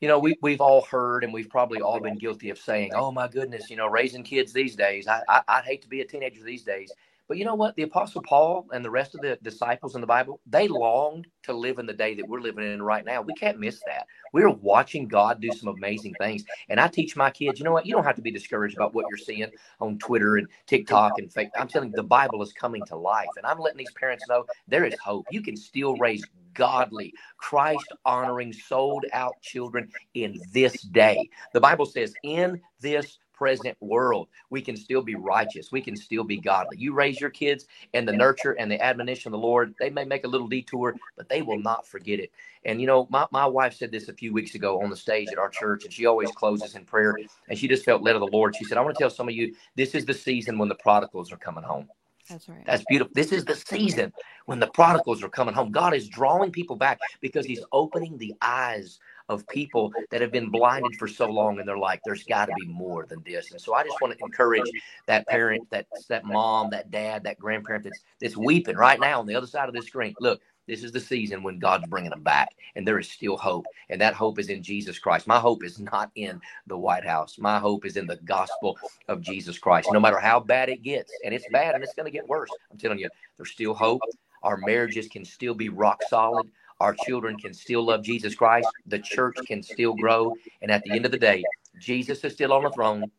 You 0.00 0.08
know, 0.08 0.18
we 0.18 0.36
we've 0.42 0.60
all 0.60 0.82
heard 0.82 1.22
and 1.22 1.32
we've 1.32 1.48
probably 1.48 1.80
all 1.80 2.00
been 2.00 2.18
guilty 2.18 2.50
of 2.50 2.58
saying, 2.58 2.90
"Oh 2.92 3.12
my 3.12 3.28
goodness, 3.28 3.70
you 3.70 3.76
know, 3.76 3.86
raising 3.86 4.24
kids 4.24 4.52
these 4.52 4.74
days. 4.74 5.06
I, 5.06 5.22
I 5.28 5.42
I'd 5.46 5.64
hate 5.64 5.82
to 5.82 5.88
be 5.88 6.00
a 6.00 6.04
teenager 6.04 6.42
these 6.42 6.64
days." 6.64 6.92
But 7.30 7.38
you 7.38 7.44
know 7.44 7.54
what? 7.54 7.76
The 7.76 7.84
Apostle 7.84 8.22
Paul 8.22 8.66
and 8.72 8.84
the 8.84 8.90
rest 8.90 9.14
of 9.14 9.20
the 9.20 9.38
disciples 9.40 9.94
in 9.94 10.00
the 10.00 10.06
Bible, 10.08 10.40
they 10.46 10.66
longed 10.66 11.28
to 11.44 11.52
live 11.52 11.78
in 11.78 11.86
the 11.86 11.92
day 11.92 12.16
that 12.16 12.26
we're 12.26 12.40
living 12.40 12.64
in 12.64 12.82
right 12.82 13.04
now. 13.04 13.22
We 13.22 13.34
can't 13.34 13.60
miss 13.60 13.80
that. 13.86 14.08
We're 14.32 14.50
watching 14.50 15.06
God 15.06 15.40
do 15.40 15.52
some 15.52 15.68
amazing 15.68 16.14
things. 16.14 16.44
And 16.70 16.80
I 16.80 16.88
teach 16.88 17.14
my 17.14 17.30
kids, 17.30 17.60
you 17.60 17.64
know 17.64 17.70
what? 17.70 17.86
You 17.86 17.94
don't 17.94 18.02
have 18.02 18.16
to 18.16 18.20
be 18.20 18.32
discouraged 18.32 18.74
about 18.74 18.94
what 18.94 19.04
you're 19.08 19.16
seeing 19.16 19.48
on 19.80 19.96
Twitter 19.98 20.38
and 20.38 20.48
TikTok 20.66 21.20
and 21.20 21.32
fake. 21.32 21.50
I'm 21.56 21.68
telling 21.68 21.90
you, 21.90 21.94
the 21.94 22.02
Bible 22.02 22.42
is 22.42 22.52
coming 22.52 22.84
to 22.86 22.96
life. 22.96 23.28
And 23.36 23.46
I'm 23.46 23.60
letting 23.60 23.78
these 23.78 23.92
parents 23.92 24.24
know 24.28 24.44
there 24.66 24.84
is 24.84 24.98
hope. 24.98 25.24
You 25.30 25.40
can 25.40 25.56
still 25.56 25.94
raise 25.98 26.24
godly, 26.54 27.14
Christ 27.36 27.86
honoring, 28.04 28.52
sold 28.52 29.04
out 29.12 29.40
children 29.40 29.88
in 30.14 30.40
this 30.52 30.82
day. 30.82 31.30
The 31.52 31.60
Bible 31.60 31.86
says, 31.86 32.12
in 32.24 32.60
this 32.80 33.20
present 33.40 33.74
world, 33.80 34.28
we 34.50 34.60
can 34.60 34.76
still 34.76 35.00
be 35.00 35.14
righteous. 35.14 35.72
We 35.72 35.80
can 35.80 35.96
still 35.96 36.24
be 36.24 36.36
godly. 36.36 36.76
You 36.76 36.92
raise 36.92 37.18
your 37.18 37.30
kids 37.30 37.64
and 37.94 38.06
the 38.06 38.12
nurture 38.12 38.52
and 38.52 38.70
the 38.70 38.78
admonition 38.84 39.28
of 39.28 39.40
the 39.40 39.46
Lord, 39.46 39.74
they 39.80 39.88
may 39.88 40.04
make 40.04 40.24
a 40.24 40.28
little 40.28 40.46
detour, 40.46 40.94
but 41.16 41.30
they 41.30 41.40
will 41.40 41.58
not 41.58 41.86
forget 41.86 42.20
it. 42.20 42.32
And, 42.66 42.82
you 42.82 42.86
know, 42.86 43.06
my, 43.08 43.26
my 43.30 43.46
wife 43.46 43.72
said 43.72 43.92
this 43.92 44.08
a 44.08 44.12
few 44.12 44.34
weeks 44.34 44.54
ago 44.54 44.82
on 44.82 44.90
the 44.90 44.96
stage 44.96 45.32
at 45.32 45.38
our 45.38 45.48
church, 45.48 45.86
and 45.86 45.92
she 45.92 46.04
always 46.04 46.30
closes 46.32 46.74
in 46.74 46.84
prayer. 46.84 47.16
And 47.48 47.58
she 47.58 47.66
just 47.66 47.86
felt 47.86 48.02
led 48.02 48.14
of 48.14 48.20
the 48.20 48.26
Lord. 48.26 48.54
She 48.54 48.64
said, 48.64 48.76
I 48.76 48.82
want 48.82 48.94
to 48.94 49.02
tell 49.02 49.08
some 49.08 49.30
of 49.30 49.34
you, 49.34 49.54
this 49.74 49.94
is 49.94 50.04
the 50.04 50.12
season 50.12 50.58
when 50.58 50.68
the 50.68 50.74
prodigals 50.74 51.32
are 51.32 51.38
coming 51.38 51.64
home. 51.64 51.88
That's 52.28 52.46
right. 52.46 52.64
That's 52.66 52.84
beautiful. 52.84 53.12
This 53.14 53.32
is 53.32 53.46
the 53.46 53.56
season 53.56 54.12
when 54.44 54.60
the 54.60 54.68
prodigals 54.68 55.22
are 55.22 55.30
coming 55.30 55.54
home. 55.54 55.70
God 55.72 55.94
is 55.94 56.10
drawing 56.10 56.52
people 56.52 56.76
back 56.76 57.00
because 57.22 57.46
He's 57.46 57.64
opening 57.72 58.18
the 58.18 58.34
eyes 58.42 59.00
of 59.30 59.48
people 59.48 59.92
that 60.10 60.20
have 60.20 60.32
been 60.32 60.50
blinded 60.50 60.96
for 60.96 61.06
so 61.06 61.30
long 61.30 61.58
and 61.60 61.66
they're 61.66 61.78
like, 61.78 62.02
there's 62.04 62.24
got 62.24 62.46
to 62.46 62.52
be 62.52 62.66
more 62.66 63.06
than 63.06 63.22
this. 63.24 63.52
And 63.52 63.60
so 63.60 63.74
I 63.74 63.84
just 63.84 64.00
want 64.00 64.12
to 64.12 64.22
encourage 64.24 64.70
that 65.06 65.26
parent, 65.28 65.70
that 65.70 65.86
that 66.08 66.24
mom, 66.24 66.68
that 66.70 66.90
dad, 66.90 67.22
that 67.24 67.38
grandparent 67.38 67.84
that's 67.84 68.00
that's 68.20 68.36
weeping 68.36 68.76
right 68.76 68.98
now 68.98 69.20
on 69.20 69.26
the 69.26 69.36
other 69.36 69.46
side 69.46 69.68
of 69.68 69.74
the 69.74 69.82
screen. 69.82 70.16
Look, 70.18 70.42
this 70.66 70.82
is 70.82 70.90
the 70.90 71.00
season 71.00 71.44
when 71.44 71.60
God's 71.60 71.86
bringing 71.86 72.10
them 72.10 72.24
back, 72.24 72.48
and 72.74 72.86
there 72.86 72.98
is 72.98 73.08
still 73.08 73.36
hope. 73.36 73.66
And 73.88 74.00
that 74.00 74.14
hope 74.14 74.40
is 74.40 74.48
in 74.48 74.64
Jesus 74.64 74.98
Christ. 74.98 75.28
My 75.28 75.38
hope 75.38 75.64
is 75.64 75.78
not 75.78 76.10
in 76.16 76.40
the 76.66 76.76
White 76.76 77.06
House. 77.06 77.38
My 77.38 77.60
hope 77.60 77.86
is 77.86 77.96
in 77.96 78.06
the 78.08 78.16
gospel 78.24 78.78
of 79.08 79.20
Jesus 79.20 79.58
Christ. 79.58 79.92
No 79.92 80.00
matter 80.00 80.18
how 80.18 80.40
bad 80.40 80.68
it 80.68 80.82
gets, 80.82 81.12
and 81.24 81.32
it's 81.32 81.46
bad 81.52 81.76
and 81.76 81.84
it's 81.84 81.94
going 81.94 82.06
to 82.06 82.12
get 82.12 82.28
worse, 82.28 82.50
I'm 82.70 82.78
telling 82.78 82.98
you, 82.98 83.10
there's 83.36 83.50
still 83.52 83.74
hope. 83.74 84.02
Our 84.42 84.56
marriages 84.56 85.06
can 85.08 85.24
still 85.24 85.54
be 85.54 85.68
rock 85.68 86.02
solid. 86.02 86.50
Our 86.80 86.94
children 86.94 87.36
can 87.38 87.52
still 87.54 87.84
love 87.84 88.02
Jesus 88.02 88.34
Christ. 88.34 88.68
The 88.86 88.98
church 88.98 89.42
can 89.46 89.62
still 89.62 89.94
grow. 89.94 90.34
And 90.62 90.70
at 90.70 90.82
the 90.82 90.96
end 90.96 91.04
of 91.04 91.12
the 91.12 91.18
day, 91.18 91.44
Jesus 91.78 92.24
is 92.24 92.32
still 92.32 92.52
on 92.52 92.62
the 92.62 92.70
throne. 92.70 93.10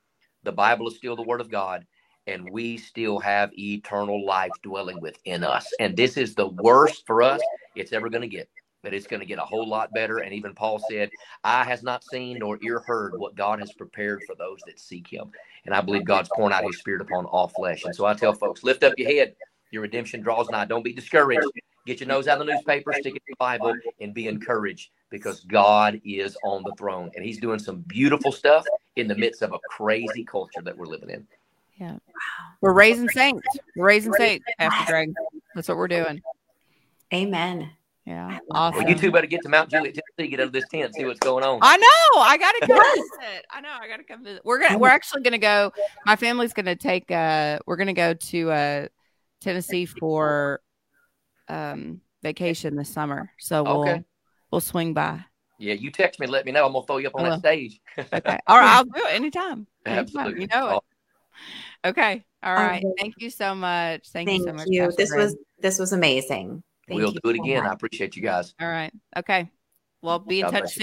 The 0.43 0.51
Bible 0.51 0.87
is 0.87 0.97
still 0.97 1.15
the 1.15 1.21
Word 1.21 1.41
of 1.41 1.51
God 1.51 1.85
and 2.27 2.49
we 2.49 2.77
still 2.77 3.19
have 3.19 3.51
eternal 3.57 4.25
life 4.25 4.51
dwelling 4.61 4.99
within 4.99 5.43
us. 5.43 5.73
And 5.79 5.95
this 5.95 6.17
is 6.17 6.35
the 6.35 6.47
worst 6.47 7.05
for 7.05 7.21
us 7.21 7.41
it's 7.75 7.93
ever 7.93 8.09
going 8.09 8.21
to 8.21 8.27
get. 8.27 8.49
But 8.83 8.93
it's 8.95 9.07
going 9.07 9.19
to 9.19 9.27
get 9.27 9.37
a 9.37 9.43
whole 9.43 9.67
lot 9.67 9.93
better. 9.93 10.19
And 10.19 10.33
even 10.33 10.55
Paul 10.55 10.79
said, 10.79 11.11
Eye 11.43 11.63
has 11.63 11.83
not 11.83 12.03
seen 12.03 12.39
nor 12.39 12.57
ear 12.63 12.79
heard 12.79 13.15
what 13.15 13.35
God 13.35 13.59
has 13.59 13.71
prepared 13.73 14.23
for 14.23 14.35
those 14.35 14.63
that 14.65 14.79
seek 14.79 15.07
him. 15.07 15.29
And 15.65 15.75
I 15.75 15.81
believe 15.81 16.03
God's 16.03 16.29
pouring 16.29 16.53
out 16.53 16.63
his 16.63 16.79
spirit 16.79 17.01
upon 17.01 17.25
all 17.25 17.47
flesh. 17.47 17.85
And 17.85 17.95
so 17.95 18.05
I 18.05 18.15
tell 18.15 18.33
folks, 18.33 18.63
lift 18.63 18.83
up 18.83 18.97
your 18.97 19.07
head. 19.07 19.35
Your 19.71 19.81
redemption 19.81 20.21
draws 20.21 20.49
nigh. 20.49 20.65
Don't 20.65 20.83
be 20.83 20.93
discouraged. 20.93 21.47
Get 21.87 21.99
your 21.99 22.07
nose 22.07 22.27
out 22.27 22.39
of 22.39 22.45
the 22.45 22.53
newspaper, 22.53 22.93
stick 22.93 23.15
it 23.15 23.23
in 23.27 23.31
the 23.31 23.35
Bible, 23.39 23.73
and 23.99 24.13
be 24.13 24.27
encouraged 24.27 24.91
because 25.09 25.39
God 25.41 25.99
is 26.05 26.37
on 26.43 26.63
the 26.63 26.73
throne. 26.77 27.09
And 27.15 27.25
he's 27.25 27.39
doing 27.39 27.57
some 27.57 27.79
beautiful 27.87 28.31
stuff 28.31 28.65
in 28.97 29.07
the 29.07 29.15
midst 29.15 29.41
of 29.41 29.53
a 29.53 29.59
crazy 29.67 30.23
culture 30.23 30.61
that 30.61 30.77
we're 30.77 30.85
living 30.85 31.09
in. 31.09 31.27
Yeah. 31.77 31.97
We're 32.59 32.73
raising 32.73 33.09
saints. 33.09 33.41
We're 33.75 33.87
raising 33.87 34.13
saints, 34.13 34.45
Pastor 34.59 34.85
Greg. 34.85 35.13
That's 35.55 35.67
what 35.67 35.77
we're 35.77 35.87
doing. 35.87 36.21
Amen. 37.13 37.71
Yeah. 38.05 38.39
Awesome. 38.51 38.83
Well, 38.83 38.89
you 38.89 38.95
two 38.95 39.11
better 39.11 39.27
get 39.27 39.41
to 39.43 39.49
Mount 39.49 39.69
Juliet, 39.69 39.95
Tennessee, 39.95 40.29
get 40.29 40.39
out 40.39 40.47
of 40.47 40.53
this 40.53 40.67
tent, 40.69 40.93
see 40.95 41.05
what's 41.05 41.19
going 41.19 41.43
on. 41.43 41.59
I 41.61 41.77
know. 41.77 42.21
I 42.21 42.37
gotta 42.37 42.67
come 42.67 42.95
visit. 42.95 43.45
I 43.49 43.61
know. 43.61 43.69
I 43.79 43.87
gotta 43.87 44.03
come 44.03 44.23
visit. 44.23 44.41
We're 44.43 44.59
gonna 44.59 44.77
we're 44.77 44.89
actually 44.89 45.21
gonna 45.21 45.37
go. 45.37 45.71
My 46.05 46.15
family's 46.15 46.53
gonna 46.53 46.75
take 46.75 47.09
uh 47.11 47.59
we're 47.65 47.75
gonna 47.75 47.93
go 47.93 48.13
to 48.13 48.51
uh 48.51 48.87
Tennessee 49.41 49.85
for 49.85 50.61
um 51.47 52.01
vacation 52.23 52.75
this 52.75 52.89
summer. 52.89 53.31
So 53.39 53.63
we'll 53.63 53.81
okay. 53.81 54.03
we'll 54.51 54.61
swing 54.61 54.93
by. 54.93 55.25
Yeah, 55.59 55.73
you 55.73 55.91
text 55.91 56.19
me, 56.19 56.27
let 56.27 56.45
me 56.45 56.51
know. 56.51 56.65
I'm 56.65 56.73
gonna 56.73 56.85
throw 56.85 56.97
you 56.97 57.07
up 57.07 57.15
on 57.15 57.23
that 57.23 57.39
stage. 57.39 57.79
okay. 57.97 58.39
All 58.47 58.59
right, 58.59 58.77
I'll 58.77 58.83
do 58.83 58.91
it 58.95 59.13
anytime. 59.13 59.67
anytime. 59.85 60.37
You 60.37 60.47
know 60.47 60.77
it. 60.77 61.89
Okay. 61.89 62.25
All 62.43 62.55
right. 62.55 62.83
Thank 62.99 63.15
you 63.17 63.29
so 63.29 63.53
much. 63.53 64.09
Thank, 64.09 64.27
Thank 64.27 64.41
you 64.41 64.47
so 64.47 64.53
much. 64.53 64.67
You. 64.67 64.81
Pastor 64.85 64.95
this 64.97 65.11
was 65.15 65.37
this 65.59 65.79
was 65.79 65.93
amazing. 65.93 66.63
Thank 66.87 66.99
we'll 66.99 67.11
do 67.11 67.29
it 67.29 67.35
again. 67.35 67.65
I 67.65 67.73
appreciate 67.73 68.15
you 68.15 68.23
guys. 68.23 68.55
All 68.59 68.67
right. 68.67 68.91
Okay. 69.15 69.49
Well, 70.01 70.19
be 70.19 70.39
in 70.39 70.45
God 70.45 70.51
touch 70.51 70.61
soon. 70.73 70.79